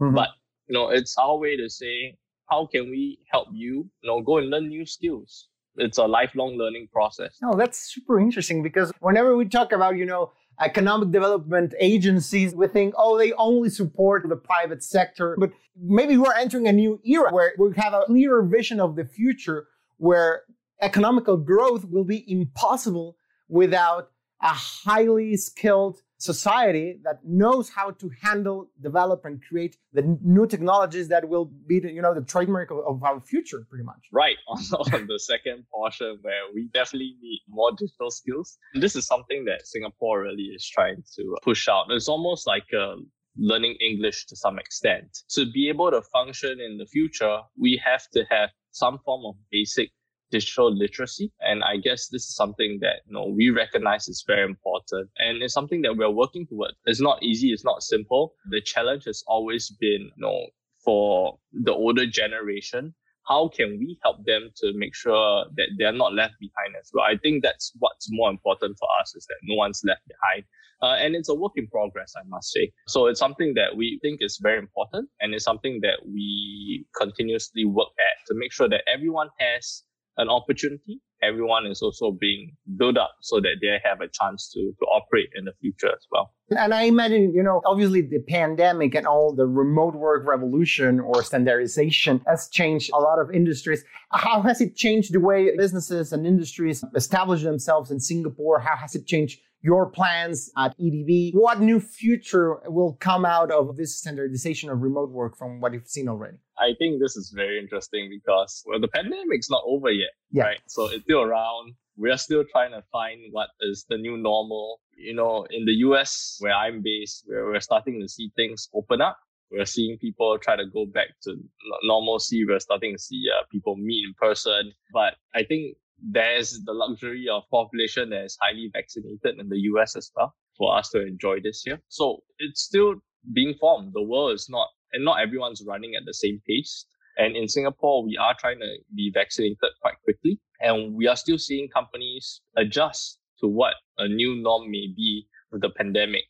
Mm-hmm. 0.00 0.14
But, 0.14 0.28
you 0.68 0.74
know, 0.74 0.90
it's 0.90 1.16
our 1.18 1.36
way 1.38 1.56
to 1.56 1.68
say, 1.68 2.16
how 2.48 2.66
can 2.66 2.90
we 2.90 3.18
help 3.30 3.48
you, 3.52 3.88
you 4.02 4.06
know, 4.08 4.20
go 4.20 4.38
and 4.38 4.50
learn 4.50 4.68
new 4.68 4.84
skills? 4.84 5.48
It's 5.76 5.98
a 5.98 6.04
lifelong 6.04 6.56
learning 6.56 6.88
process. 6.92 7.38
No, 7.40 7.54
that's 7.54 7.78
super 7.78 8.20
interesting 8.20 8.62
because 8.62 8.92
whenever 9.00 9.36
we 9.36 9.44
talk 9.46 9.72
about, 9.72 9.96
you 9.96 10.04
know, 10.04 10.32
economic 10.60 11.10
development 11.10 11.74
agencies, 11.78 12.54
we 12.54 12.66
think, 12.68 12.94
oh, 12.98 13.16
they 13.16 13.32
only 13.34 13.70
support 13.70 14.28
the 14.28 14.36
private 14.36 14.82
sector. 14.82 15.36
But 15.38 15.52
maybe 15.80 16.16
we're 16.18 16.34
entering 16.34 16.68
a 16.68 16.72
new 16.72 17.00
era 17.04 17.32
where 17.32 17.54
we 17.58 17.72
have 17.76 17.94
a 17.94 18.04
clearer 18.06 18.42
vision 18.42 18.80
of 18.80 18.96
the 18.96 19.04
future 19.04 19.68
where 19.96 20.42
economical 20.82 21.36
growth 21.36 21.84
will 21.84 22.04
be 22.04 22.24
impossible 22.30 23.16
without 23.48 24.10
a 24.42 24.48
highly 24.48 25.36
skilled 25.36 26.00
society 26.18 26.98
that 27.02 27.18
knows 27.24 27.70
how 27.70 27.90
to 27.90 28.10
handle, 28.22 28.70
develop, 28.82 29.24
and 29.24 29.40
create 29.42 29.76
the 29.92 30.02
new 30.22 30.46
technologies 30.46 31.08
that 31.08 31.26
will 31.28 31.46
be, 31.66 31.80
the, 31.80 31.90
you 31.90 32.02
know, 32.02 32.14
the 32.14 32.20
trademark 32.20 32.70
of, 32.70 32.78
of 32.86 33.02
our 33.02 33.20
future, 33.20 33.66
pretty 33.68 33.84
much. 33.84 34.08
Right. 34.12 34.36
On, 34.48 35.06
the 35.06 35.18
second 35.18 35.64
portion, 35.72 36.18
where 36.22 36.42
we 36.54 36.68
definitely 36.74 37.16
need 37.20 37.40
more 37.48 37.70
digital 37.72 38.10
skills. 38.10 38.58
This 38.74 38.96
is 38.96 39.06
something 39.06 39.44
that 39.46 39.66
Singapore 39.66 40.22
really 40.22 40.50
is 40.54 40.66
trying 40.68 41.02
to 41.16 41.36
push 41.42 41.68
out. 41.68 41.86
It's 41.90 42.08
almost 42.08 42.46
like 42.46 42.66
a 42.74 42.96
learning 43.36 43.76
English 43.80 44.26
to 44.26 44.36
some 44.36 44.58
extent. 44.58 45.20
To 45.30 45.50
be 45.50 45.68
able 45.68 45.90
to 45.90 46.02
function 46.02 46.60
in 46.60 46.76
the 46.76 46.86
future, 46.86 47.40
we 47.58 47.80
have 47.84 48.08
to 48.12 48.24
have 48.30 48.50
some 48.72 48.98
form 49.04 49.22
of 49.24 49.34
basic 49.50 49.90
digital 50.30 50.74
literacy. 50.74 51.32
And 51.40 51.62
I 51.64 51.76
guess 51.76 52.08
this 52.08 52.22
is 52.22 52.34
something 52.34 52.78
that, 52.82 53.02
you 53.06 53.14
know, 53.14 53.26
we 53.26 53.50
recognize 53.50 54.08
is 54.08 54.24
very 54.26 54.44
important 54.44 55.10
and 55.18 55.42
it's 55.42 55.54
something 55.54 55.82
that 55.82 55.96
we're 55.96 56.10
working 56.10 56.46
towards. 56.46 56.74
It's 56.86 57.00
not 57.00 57.22
easy. 57.22 57.52
It's 57.52 57.64
not 57.64 57.82
simple. 57.82 58.34
The 58.50 58.60
challenge 58.60 59.04
has 59.04 59.22
always 59.26 59.70
been, 59.70 60.10
you 60.16 60.22
know, 60.22 60.46
for 60.84 61.38
the 61.52 61.72
older 61.72 62.06
generation, 62.06 62.94
how 63.28 63.48
can 63.48 63.78
we 63.78 63.98
help 64.02 64.24
them 64.24 64.50
to 64.56 64.72
make 64.74 64.94
sure 64.94 65.44
that 65.56 65.68
they're 65.78 65.92
not 65.92 66.14
left 66.14 66.34
behind 66.40 66.74
as 66.80 66.90
well? 66.92 67.04
I 67.04 67.16
think 67.16 67.42
that's 67.42 67.72
what's 67.78 68.08
more 68.10 68.30
important 68.30 68.76
for 68.78 68.88
us 69.00 69.14
is 69.14 69.26
that 69.26 69.36
no 69.42 69.56
one's 69.56 69.82
left 69.84 70.02
behind. 70.08 70.44
Uh, 70.82 70.96
and 70.96 71.14
it's 71.14 71.28
a 71.28 71.34
work 71.34 71.52
in 71.56 71.66
progress, 71.68 72.14
I 72.16 72.22
must 72.26 72.50
say. 72.52 72.72
So 72.88 73.06
it's 73.06 73.20
something 73.20 73.52
that 73.54 73.76
we 73.76 73.98
think 74.02 74.20
is 74.22 74.38
very 74.42 74.58
important 74.58 75.10
and 75.20 75.34
it's 75.34 75.44
something 75.44 75.80
that 75.82 76.06
we 76.06 76.86
continuously 76.96 77.66
work 77.66 77.92
at 77.98 78.26
to 78.28 78.34
make 78.34 78.50
sure 78.50 78.68
that 78.68 78.82
everyone 78.92 79.28
has 79.38 79.82
an 80.20 80.28
opportunity, 80.28 81.00
everyone 81.22 81.66
is 81.66 81.82
also 81.82 82.10
being 82.10 82.56
built 82.76 82.96
up 82.96 83.12
so 83.20 83.40
that 83.40 83.56
they 83.60 83.78
have 83.84 84.00
a 84.00 84.08
chance 84.08 84.50
to, 84.52 84.72
to 84.78 84.86
operate 84.86 85.28
in 85.34 85.44
the 85.44 85.52
future 85.60 85.88
as 85.88 86.06
well. 86.10 86.32
And 86.50 86.74
I 86.74 86.82
imagine, 86.84 87.32
you 87.34 87.42
know, 87.42 87.62
obviously 87.64 88.02
the 88.02 88.20
pandemic 88.28 88.94
and 88.94 89.06
all 89.06 89.34
the 89.34 89.46
remote 89.46 89.94
work 89.94 90.26
revolution 90.26 91.00
or 91.00 91.22
standardization 91.22 92.20
has 92.26 92.48
changed 92.48 92.90
a 92.92 92.98
lot 92.98 93.18
of 93.18 93.30
industries. 93.30 93.84
How 94.12 94.42
has 94.42 94.60
it 94.60 94.76
changed 94.76 95.12
the 95.12 95.20
way 95.20 95.56
businesses 95.56 96.12
and 96.12 96.26
industries 96.26 96.84
establish 96.94 97.42
themselves 97.42 97.90
in 97.90 98.00
Singapore? 98.00 98.60
How 98.60 98.76
has 98.76 98.94
it 98.94 99.06
changed 99.06 99.40
your 99.62 99.90
plans 99.90 100.50
at 100.56 100.76
EDB? 100.78 101.34
What 101.34 101.60
new 101.60 101.80
future 101.80 102.58
will 102.66 102.96
come 103.00 103.24
out 103.24 103.50
of 103.50 103.76
this 103.76 103.98
standardization 103.98 104.70
of 104.70 104.80
remote 104.80 105.10
work 105.10 105.36
from 105.36 105.60
what 105.60 105.72
you've 105.72 105.86
seen 105.86 106.08
already? 106.08 106.38
I 106.58 106.72
think 106.78 107.00
this 107.00 107.16
is 107.16 107.32
very 107.34 107.58
interesting 107.58 108.10
because 108.10 108.62
well, 108.66 108.80
the 108.80 108.88
pandemic's 108.88 109.50
not 109.50 109.62
over 109.66 109.90
yet, 109.90 110.10
yeah. 110.30 110.44
right? 110.44 110.60
So 110.66 110.86
it's 110.86 111.04
still 111.04 111.22
around. 111.22 111.74
We 111.96 112.10
are 112.10 112.16
still 112.16 112.44
trying 112.50 112.72
to 112.72 112.82
find 112.92 113.20
what 113.32 113.48
is 113.60 113.84
the 113.88 113.98
new 113.98 114.16
normal. 114.16 114.80
You 114.96 115.14
know, 115.14 115.46
in 115.50 115.64
the 115.64 115.72
US 115.88 116.36
where 116.40 116.52
I'm 116.52 116.82
based, 116.82 117.24
where 117.26 117.46
we're 117.46 117.60
starting 117.60 118.00
to 118.00 118.08
see 118.08 118.30
things 118.36 118.68
open 118.74 119.00
up. 119.00 119.18
We're 119.50 119.64
seeing 119.64 119.98
people 119.98 120.38
try 120.38 120.56
to 120.56 120.66
go 120.66 120.86
back 120.86 121.08
to 121.22 121.36
normalcy. 121.82 122.44
We're 122.46 122.60
starting 122.60 122.94
to 122.94 123.02
see 123.02 123.24
uh, 123.36 123.42
people 123.50 123.76
meet 123.76 124.04
in 124.06 124.14
person. 124.14 124.72
But 124.92 125.14
I 125.34 125.42
think 125.42 125.76
there's 126.02 126.60
the 126.64 126.72
luxury 126.72 127.26
of 127.30 127.42
population 127.50 128.10
that 128.10 128.24
is 128.24 128.38
highly 128.40 128.70
vaccinated 128.72 129.38
in 129.38 129.48
the 129.48 129.58
US 129.72 129.96
as 129.96 130.10
well 130.16 130.34
for 130.56 130.76
us 130.76 130.90
to 130.90 131.04
enjoy 131.04 131.40
this 131.40 131.64
year. 131.66 131.80
So 131.88 132.22
it's 132.38 132.62
still 132.62 132.96
being 133.32 133.54
formed. 133.60 133.92
The 133.94 134.02
world 134.02 134.34
is 134.34 134.48
not, 134.48 134.68
and 134.92 135.04
not 135.04 135.20
everyone's 135.20 135.62
running 135.66 135.94
at 135.94 136.04
the 136.06 136.14
same 136.14 136.40
pace. 136.46 136.86
And 137.16 137.36
in 137.36 137.48
Singapore, 137.48 138.04
we 138.04 138.16
are 138.16 138.34
trying 138.38 138.60
to 138.60 138.76
be 138.94 139.10
vaccinated 139.12 139.58
quite 139.82 140.00
quickly. 140.04 140.38
And 140.60 140.94
we 140.94 141.06
are 141.06 141.16
still 141.16 141.38
seeing 141.38 141.68
companies 141.68 142.40
adjust 142.56 143.18
to 143.40 143.48
what 143.48 143.74
a 143.98 144.08
new 144.08 144.36
norm 144.36 144.70
may 144.70 144.88
be 144.94 145.26
with 145.50 145.62
the 145.62 145.70
pandemic 145.70 146.24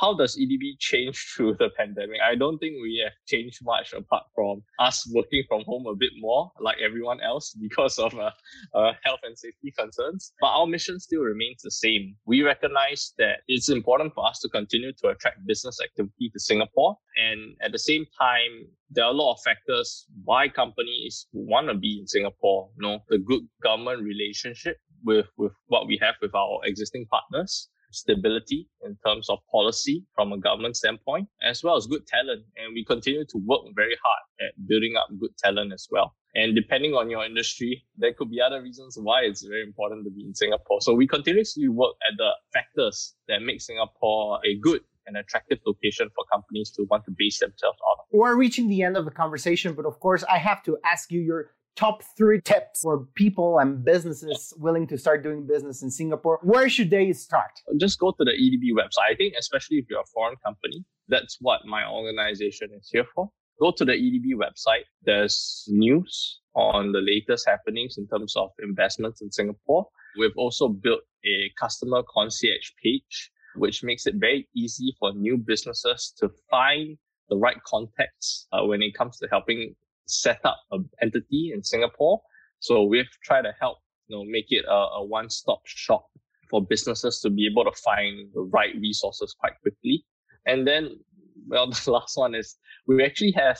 how 0.00 0.14
does 0.14 0.36
EDB 0.36 0.78
change 0.78 1.26
through 1.34 1.54
the 1.58 1.68
pandemic? 1.76 2.20
I 2.24 2.34
don't 2.34 2.58
think 2.58 2.76
we 2.80 3.02
have 3.04 3.12
changed 3.26 3.58
much 3.62 3.92
apart 3.92 4.24
from 4.34 4.62
us 4.78 5.06
working 5.14 5.44
from 5.46 5.62
home 5.66 5.86
a 5.86 5.94
bit 5.94 6.12
more, 6.18 6.50
like 6.58 6.78
everyone 6.82 7.20
else, 7.20 7.54
because 7.60 7.98
of 7.98 8.14
uh, 8.14 8.30
uh, 8.74 8.92
health 9.04 9.20
and 9.22 9.38
safety 9.38 9.72
concerns. 9.76 10.32
But 10.40 10.48
our 10.48 10.66
mission 10.66 10.98
still 10.98 11.20
remains 11.20 11.60
the 11.62 11.70
same. 11.70 12.16
We 12.24 12.42
recognize 12.42 13.12
that 13.18 13.40
it's 13.46 13.68
important 13.68 14.14
for 14.14 14.26
us 14.26 14.38
to 14.40 14.48
continue 14.48 14.92
to 15.02 15.08
attract 15.08 15.46
business 15.46 15.78
activity 15.82 16.30
to 16.32 16.40
Singapore. 16.40 16.96
And 17.16 17.56
at 17.60 17.72
the 17.72 17.78
same 17.78 18.06
time, 18.18 18.68
there 18.90 19.04
are 19.04 19.12
a 19.12 19.16
lot 19.16 19.34
of 19.34 19.42
factors 19.44 20.06
why 20.24 20.48
companies 20.48 21.26
want 21.32 21.68
to 21.68 21.74
be 21.74 21.98
in 22.00 22.06
Singapore. 22.06 22.70
You 22.76 22.88
know, 22.88 22.98
the 23.10 23.18
good 23.18 23.42
government 23.62 24.02
relationship 24.02 24.78
with, 25.04 25.26
with 25.36 25.52
what 25.66 25.86
we 25.86 25.98
have 26.00 26.14
with 26.22 26.34
our 26.34 26.60
existing 26.64 27.06
partners 27.06 27.68
stability 27.90 28.68
in 28.84 28.96
terms 29.06 29.28
of 29.28 29.38
policy 29.50 30.04
from 30.14 30.32
a 30.32 30.38
government 30.38 30.76
standpoint, 30.76 31.28
as 31.42 31.62
well 31.62 31.76
as 31.76 31.86
good 31.86 32.06
talent. 32.06 32.44
And 32.56 32.74
we 32.74 32.84
continue 32.84 33.24
to 33.24 33.38
work 33.44 33.60
very 33.74 33.96
hard 34.02 34.22
at 34.40 34.68
building 34.68 34.94
up 34.96 35.08
good 35.18 35.36
talent 35.38 35.72
as 35.72 35.86
well. 35.90 36.14
And 36.34 36.54
depending 36.54 36.94
on 36.94 37.10
your 37.10 37.24
industry, 37.24 37.84
there 37.96 38.12
could 38.12 38.30
be 38.30 38.40
other 38.40 38.62
reasons 38.62 38.96
why 39.00 39.22
it's 39.22 39.44
very 39.44 39.62
important 39.62 40.04
to 40.04 40.10
be 40.10 40.24
in 40.24 40.34
Singapore. 40.34 40.80
So 40.80 40.94
we 40.94 41.06
continuously 41.06 41.68
work 41.68 41.96
at 42.08 42.16
the 42.16 42.30
factors 42.52 43.14
that 43.28 43.42
make 43.42 43.60
Singapore 43.60 44.38
a 44.44 44.56
good 44.60 44.82
and 45.06 45.16
attractive 45.16 45.58
location 45.66 46.08
for 46.14 46.24
companies 46.32 46.70
to 46.76 46.86
want 46.88 47.04
to 47.04 47.10
base 47.16 47.40
themselves 47.40 47.78
on. 47.90 48.04
We're 48.12 48.36
reaching 48.36 48.68
the 48.68 48.82
end 48.82 48.96
of 48.96 49.04
the 49.04 49.10
conversation, 49.10 49.74
but 49.74 49.86
of 49.86 49.98
course, 49.98 50.22
I 50.30 50.38
have 50.38 50.62
to 50.64 50.78
ask 50.84 51.10
you 51.10 51.20
your 51.20 51.50
top 51.76 52.02
three 52.16 52.40
tips 52.40 52.82
for 52.82 53.06
people 53.14 53.58
and 53.58 53.84
businesses 53.84 54.52
willing 54.58 54.86
to 54.88 54.98
start 54.98 55.22
doing 55.22 55.46
business 55.46 55.82
in 55.82 55.90
Singapore? 55.90 56.38
Where 56.42 56.68
should 56.68 56.90
they 56.90 57.12
start? 57.12 57.50
Just 57.78 57.98
go 57.98 58.10
to 58.12 58.24
the 58.24 58.32
EDB 58.32 58.72
website. 58.76 59.12
I 59.12 59.14
think, 59.14 59.34
especially 59.38 59.78
if 59.78 59.86
you're 59.88 60.00
a 60.00 60.12
foreign 60.14 60.36
company, 60.44 60.84
that's 61.08 61.38
what 61.40 61.60
my 61.66 61.88
organization 61.88 62.68
is 62.78 62.88
here 62.90 63.06
for. 63.14 63.30
Go 63.60 63.72
to 63.72 63.84
the 63.84 63.92
EDB 63.92 64.34
website. 64.34 64.84
There's 65.02 65.64
news 65.68 66.40
on 66.54 66.92
the 66.92 67.00
latest 67.00 67.46
happenings 67.48 67.96
in 67.98 68.06
terms 68.08 68.34
of 68.36 68.50
investments 68.62 69.20
in 69.20 69.30
Singapore. 69.30 69.86
We've 70.18 70.36
also 70.36 70.68
built 70.68 71.02
a 71.24 71.50
customer 71.58 72.02
concierge 72.12 72.70
page, 72.82 73.30
which 73.56 73.82
makes 73.82 74.06
it 74.06 74.14
very 74.18 74.48
easy 74.56 74.94
for 74.98 75.12
new 75.12 75.36
businesses 75.36 76.12
to 76.18 76.30
find 76.50 76.96
the 77.28 77.36
right 77.36 77.62
contacts 77.64 78.46
uh, 78.52 78.64
when 78.64 78.82
it 78.82 78.94
comes 78.94 79.18
to 79.18 79.28
helping 79.30 79.74
set 80.10 80.40
up 80.44 80.60
an 80.72 80.88
entity 81.02 81.52
in 81.54 81.62
Singapore. 81.62 82.20
So 82.60 82.84
we've 82.84 83.10
tried 83.24 83.42
to 83.42 83.52
help 83.60 83.78
you 84.08 84.16
know, 84.16 84.24
make 84.24 84.46
it 84.48 84.64
a, 84.68 84.98
a 84.98 85.04
one-stop 85.04 85.62
shop 85.64 86.06
for 86.50 86.64
businesses 86.64 87.20
to 87.20 87.30
be 87.30 87.46
able 87.46 87.64
to 87.64 87.72
find 87.82 88.28
the 88.34 88.42
right 88.52 88.74
resources 88.80 89.34
quite 89.38 89.52
quickly. 89.62 90.04
And 90.46 90.66
then, 90.66 90.98
well, 91.46 91.70
the 91.84 91.92
last 91.92 92.16
one 92.16 92.34
is 92.34 92.56
we 92.86 93.04
actually 93.04 93.32
have 93.32 93.58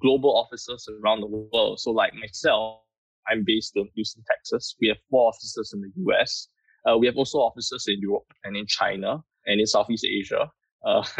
global 0.00 0.36
offices 0.36 0.88
around 1.02 1.20
the 1.20 1.26
world. 1.26 1.80
So 1.80 1.90
like 1.90 2.14
myself, 2.14 2.80
I'm 3.28 3.44
based 3.46 3.76
in 3.76 3.88
Houston, 3.94 4.24
Texas. 4.28 4.74
We 4.80 4.88
have 4.88 4.96
four 5.10 5.28
offices 5.28 5.72
in 5.74 5.82
the 5.82 5.90
US. 6.12 6.48
Uh, 6.88 6.96
we 6.96 7.06
have 7.06 7.16
also 7.16 7.38
offices 7.38 7.84
in 7.86 8.00
Europe 8.00 8.32
and 8.44 8.56
in 8.56 8.66
China 8.66 9.22
and 9.46 9.60
in 9.60 9.66
Southeast 9.66 10.06
Asia. 10.06 10.50
Uh, 10.82 11.04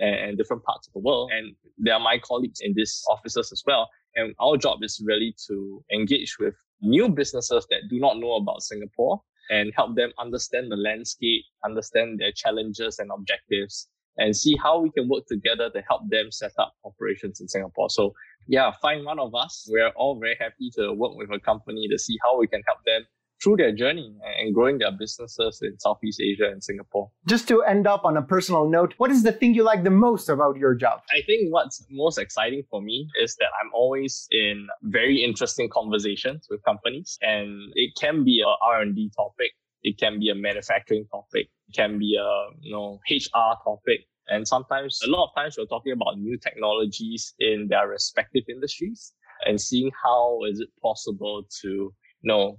and, 0.00 0.14
and 0.16 0.38
different 0.38 0.64
parts 0.64 0.86
of 0.86 0.94
the 0.94 0.98
world. 0.98 1.30
And 1.30 1.54
there 1.76 1.92
are 1.92 2.00
my 2.00 2.18
colleagues 2.18 2.60
in 2.62 2.72
these 2.74 3.02
offices 3.10 3.52
as 3.52 3.62
well. 3.66 3.90
And 4.16 4.34
our 4.40 4.56
job 4.56 4.82
is 4.82 5.02
really 5.04 5.34
to 5.48 5.84
engage 5.92 6.36
with 6.38 6.54
new 6.80 7.08
businesses 7.08 7.66
that 7.70 7.88
do 7.88 7.98
not 7.98 8.18
know 8.18 8.34
about 8.34 8.62
Singapore 8.62 9.20
and 9.50 9.72
help 9.76 9.96
them 9.96 10.12
understand 10.18 10.70
the 10.70 10.76
landscape, 10.76 11.44
understand 11.64 12.18
their 12.18 12.32
challenges 12.32 12.98
and 12.98 13.10
objectives, 13.12 13.88
and 14.16 14.36
see 14.36 14.56
how 14.62 14.80
we 14.80 14.90
can 14.90 15.08
work 15.08 15.24
together 15.26 15.68
to 15.70 15.82
help 15.88 16.02
them 16.08 16.30
set 16.30 16.52
up 16.58 16.72
operations 16.84 17.40
in 17.40 17.48
Singapore. 17.48 17.90
So 17.90 18.12
yeah, 18.46 18.72
find 18.80 19.04
one 19.04 19.18
of 19.18 19.34
us. 19.34 19.66
We're 19.68 19.88
all 19.90 20.18
very 20.18 20.36
happy 20.38 20.70
to 20.76 20.92
work 20.92 21.12
with 21.16 21.30
a 21.30 21.40
company 21.40 21.88
to 21.88 21.98
see 21.98 22.16
how 22.22 22.38
we 22.38 22.46
can 22.46 22.62
help 22.66 22.78
them 22.86 23.04
through 23.44 23.56
their 23.56 23.72
journey 23.72 24.10
and 24.40 24.54
growing 24.54 24.78
their 24.78 24.90
businesses 24.90 25.60
in 25.62 25.78
Southeast 25.78 26.20
Asia 26.20 26.48
and 26.50 26.64
Singapore. 26.64 27.10
Just 27.28 27.46
to 27.48 27.62
end 27.62 27.86
up 27.86 28.04
on 28.04 28.16
a 28.16 28.22
personal 28.22 28.68
note, 28.68 28.94
what 28.96 29.10
is 29.10 29.22
the 29.22 29.32
thing 29.32 29.54
you 29.54 29.62
like 29.62 29.84
the 29.84 29.90
most 29.90 30.30
about 30.30 30.56
your 30.56 30.74
job? 30.74 31.02
I 31.10 31.20
think 31.26 31.52
what's 31.52 31.84
most 31.90 32.18
exciting 32.18 32.62
for 32.70 32.80
me 32.80 33.06
is 33.22 33.36
that 33.36 33.48
I'm 33.62 33.70
always 33.74 34.26
in 34.30 34.66
very 34.82 35.22
interesting 35.22 35.68
conversations 35.68 36.46
with 36.48 36.64
companies 36.64 37.18
and 37.20 37.70
it 37.74 37.92
can 38.00 38.24
be 38.24 38.42
a 38.42 38.64
R&D 38.64 39.12
topic. 39.14 39.50
It 39.82 39.98
can 39.98 40.18
be 40.18 40.30
a 40.30 40.34
manufacturing 40.34 41.06
topic. 41.12 41.48
It 41.68 41.74
can 41.74 41.98
be 41.98 42.16
a, 42.18 42.56
you 42.60 42.72
know, 42.72 42.98
HR 43.10 43.60
topic. 43.62 44.06
And 44.28 44.48
sometimes, 44.48 45.00
a 45.04 45.10
lot 45.10 45.24
of 45.24 45.34
times 45.36 45.56
we're 45.58 45.66
talking 45.66 45.92
about 45.92 46.18
new 46.18 46.38
technologies 46.38 47.34
in 47.38 47.66
their 47.68 47.86
respective 47.86 48.44
industries 48.48 49.12
and 49.44 49.60
seeing 49.60 49.90
how 50.02 50.38
is 50.50 50.60
it 50.60 50.70
possible 50.82 51.42
to, 51.60 51.68
you 51.68 51.92
know, 52.22 52.56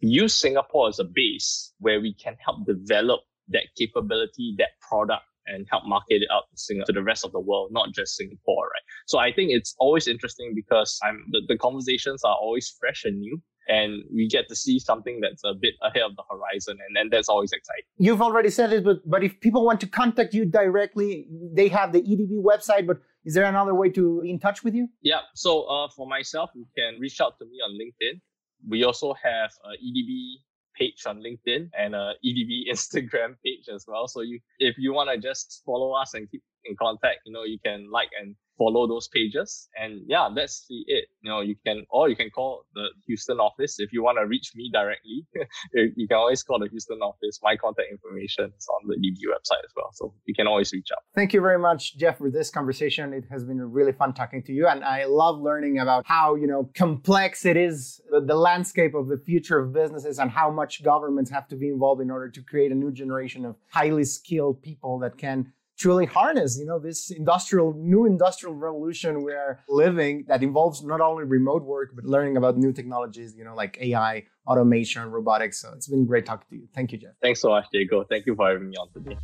use 0.00 0.34
Singapore 0.34 0.88
as 0.88 0.98
a 0.98 1.04
base 1.04 1.72
where 1.78 2.00
we 2.00 2.14
can 2.14 2.36
help 2.44 2.66
develop 2.66 3.20
that 3.48 3.64
capability, 3.76 4.54
that 4.58 4.70
product 4.80 5.24
and 5.46 5.66
help 5.70 5.84
market 5.86 6.22
it 6.22 6.28
out 6.32 6.44
to, 6.56 6.84
to 6.84 6.92
the 6.92 7.02
rest 7.02 7.24
of 7.24 7.32
the 7.32 7.40
world, 7.40 7.70
not 7.72 7.92
just 7.92 8.16
Singapore, 8.16 8.66
right? 8.66 8.82
So 9.06 9.18
I 9.18 9.32
think 9.32 9.50
it's 9.50 9.74
always 9.78 10.06
interesting 10.06 10.52
because 10.54 10.98
I'm 11.02 11.24
the, 11.30 11.40
the 11.48 11.58
conversations 11.58 12.22
are 12.24 12.36
always 12.36 12.74
fresh 12.78 13.04
and 13.04 13.18
new 13.18 13.40
and 13.68 14.02
we 14.12 14.26
get 14.28 14.48
to 14.48 14.56
see 14.56 14.78
something 14.78 15.20
that's 15.20 15.42
a 15.44 15.54
bit 15.54 15.74
ahead 15.82 16.02
of 16.02 16.16
the 16.16 16.22
horizon 16.30 16.78
and 16.86 16.96
then 16.96 17.08
that's 17.10 17.28
always 17.28 17.52
exciting 17.52 17.84
you've 17.98 18.22
already 18.22 18.50
said 18.50 18.72
it 18.72 18.82
but 18.82 18.98
but 19.08 19.22
if 19.22 19.38
people 19.40 19.64
want 19.64 19.80
to 19.80 19.86
contact 19.86 20.34
you 20.34 20.44
directly 20.44 21.26
they 21.54 21.68
have 21.68 21.92
the 21.92 22.02
edb 22.02 22.42
website 22.42 22.86
but 22.86 22.98
is 23.24 23.34
there 23.34 23.44
another 23.44 23.74
way 23.74 23.88
to 23.88 24.22
in 24.24 24.38
touch 24.38 24.64
with 24.64 24.74
you 24.74 24.88
yeah 25.02 25.20
so 25.34 25.62
uh, 25.64 25.88
for 25.94 26.06
myself 26.06 26.50
you 26.54 26.66
can 26.76 26.98
reach 26.98 27.20
out 27.20 27.38
to 27.38 27.44
me 27.44 27.58
on 27.64 27.70
linkedin 27.78 28.20
we 28.68 28.84
also 28.84 29.14
have 29.14 29.50
a 29.64 29.72
edb 29.84 30.34
page 30.76 31.02
on 31.06 31.20
linkedin 31.20 31.68
and 31.78 31.94
a 31.94 32.14
edb 32.24 32.70
instagram 32.70 33.34
page 33.44 33.68
as 33.72 33.84
well. 33.86 34.08
So 34.08 34.20
you 34.20 34.40
if 34.58 34.76
you 34.78 34.92
want 34.92 35.10
to 35.10 35.18
just 35.18 35.62
follow 35.64 35.92
us 35.92 36.14
and 36.14 36.30
keep 36.30 36.42
in 36.64 36.76
contact 36.76 37.20
you 37.24 37.32
know 37.32 37.44
you 37.44 37.58
can 37.64 37.90
like 37.90 38.10
and 38.20 38.36
follow 38.60 38.86
those 38.86 39.08
pages. 39.08 39.68
And 39.80 40.02
yeah, 40.06 40.28
that's 40.34 40.66
the 40.68 40.84
it. 40.86 41.06
You 41.22 41.30
know, 41.30 41.40
you 41.40 41.56
can, 41.66 41.86
or 41.88 42.10
you 42.10 42.16
can 42.16 42.28
call 42.28 42.64
the 42.74 42.86
Houston 43.06 43.38
office 43.38 43.76
if 43.78 43.90
you 43.92 44.02
want 44.02 44.18
to 44.20 44.26
reach 44.26 44.52
me 44.54 44.70
directly. 44.70 45.26
you 45.72 46.06
can 46.06 46.18
always 46.18 46.42
call 46.42 46.58
the 46.58 46.68
Houston 46.68 46.98
office. 46.98 47.40
My 47.42 47.56
contact 47.56 47.88
information 47.90 48.52
is 48.56 48.66
on 48.68 48.88
the 48.88 48.96
EB 48.96 49.16
website 49.34 49.64
as 49.64 49.72
well. 49.74 49.90
So 49.94 50.14
you 50.26 50.34
can 50.34 50.46
always 50.46 50.72
reach 50.72 50.88
out. 50.92 51.02
Thank 51.14 51.32
you 51.32 51.40
very 51.40 51.58
much, 51.58 51.96
Jeff, 51.96 52.18
for 52.18 52.30
this 52.30 52.50
conversation. 52.50 53.14
It 53.14 53.24
has 53.30 53.44
been 53.44 53.60
really 53.60 53.92
fun 53.92 54.12
talking 54.12 54.42
to 54.44 54.52
you. 54.52 54.68
And 54.68 54.84
I 54.84 55.06
love 55.06 55.40
learning 55.40 55.78
about 55.78 56.04
how, 56.06 56.34
you 56.34 56.46
know, 56.46 56.70
complex 56.74 57.46
it 57.46 57.56
is, 57.56 58.00
the, 58.10 58.20
the 58.20 58.36
landscape 58.36 58.94
of 58.94 59.08
the 59.08 59.16
future 59.16 59.58
of 59.58 59.72
businesses 59.72 60.18
and 60.18 60.30
how 60.30 60.50
much 60.50 60.84
governments 60.84 61.30
have 61.30 61.48
to 61.48 61.56
be 61.56 61.68
involved 61.68 62.02
in 62.02 62.10
order 62.10 62.28
to 62.28 62.42
create 62.42 62.72
a 62.72 62.74
new 62.74 62.92
generation 62.92 63.46
of 63.46 63.56
highly 63.70 64.04
skilled 64.04 64.62
people 64.62 64.98
that 64.98 65.16
can 65.16 65.52
truly 65.80 66.04
harness, 66.04 66.58
you 66.58 66.66
know, 66.66 66.78
this 66.78 67.10
industrial, 67.10 67.72
new 67.72 68.04
industrial 68.04 68.54
revolution 68.54 69.22
we're 69.22 69.58
living 69.66 70.24
that 70.28 70.42
involves 70.42 70.84
not 70.84 71.00
only 71.00 71.24
remote 71.24 71.62
work, 71.62 71.92
but 71.94 72.04
learning 72.04 72.36
about 72.36 72.58
new 72.58 72.70
technologies, 72.70 73.34
you 73.34 73.44
know, 73.44 73.54
like 73.54 73.78
AI, 73.80 74.24
automation, 74.46 75.10
robotics. 75.10 75.58
So 75.60 75.72
it's 75.74 75.88
been 75.88 76.04
great 76.04 76.26
talking 76.26 76.46
to 76.50 76.56
you. 76.56 76.68
Thank 76.74 76.92
you, 76.92 76.98
Jeff. 76.98 77.12
Thanks 77.22 77.40
so 77.40 77.48
much, 77.48 77.64
Diego. 77.72 78.04
Thank 78.04 78.26
you 78.26 78.34
for 78.36 78.48
having 78.48 78.68
me 78.68 78.76
on 78.76 78.88
today. 78.92 79.16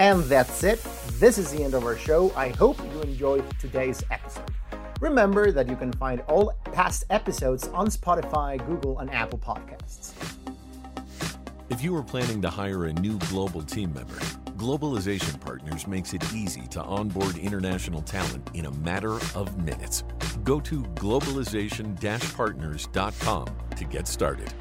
And 0.00 0.24
that's 0.24 0.64
it. 0.64 0.82
This 1.14 1.36
is 1.36 1.50
the 1.50 1.62
end 1.62 1.74
of 1.74 1.84
our 1.84 1.96
show. 1.96 2.32
I 2.34 2.48
hope 2.48 2.80
you 2.80 3.02
enjoyed 3.02 3.44
today's 3.58 4.02
episode. 4.10 4.50
Remember 5.00 5.52
that 5.52 5.68
you 5.68 5.76
can 5.76 5.92
find 5.92 6.22
all 6.22 6.54
past 6.72 7.04
episodes 7.10 7.68
on 7.68 7.88
Spotify, 7.88 8.64
Google, 8.66 8.98
and 9.00 9.10
Apple 9.10 9.38
Podcasts. 9.38 10.14
If 11.68 11.84
you 11.84 11.94
are 11.96 12.02
planning 12.02 12.40
to 12.42 12.48
hire 12.48 12.86
a 12.86 12.94
new 12.94 13.18
global 13.30 13.60
team 13.60 13.92
member, 13.92 14.18
Globalization 14.58 15.40
Partners 15.40 15.86
makes 15.86 16.14
it 16.14 16.34
easy 16.34 16.66
to 16.72 16.82
onboard 16.82 17.36
international 17.36 18.02
talent 18.02 18.50
in 18.54 18.66
a 18.66 18.70
matter 18.72 19.12
of 19.36 19.56
minutes. 19.64 20.02
Go 20.42 20.58
to 20.58 20.82
globalization 20.96 21.94
partners.com 22.34 23.46
to 23.76 23.84
get 23.84 24.08
started. 24.08 24.52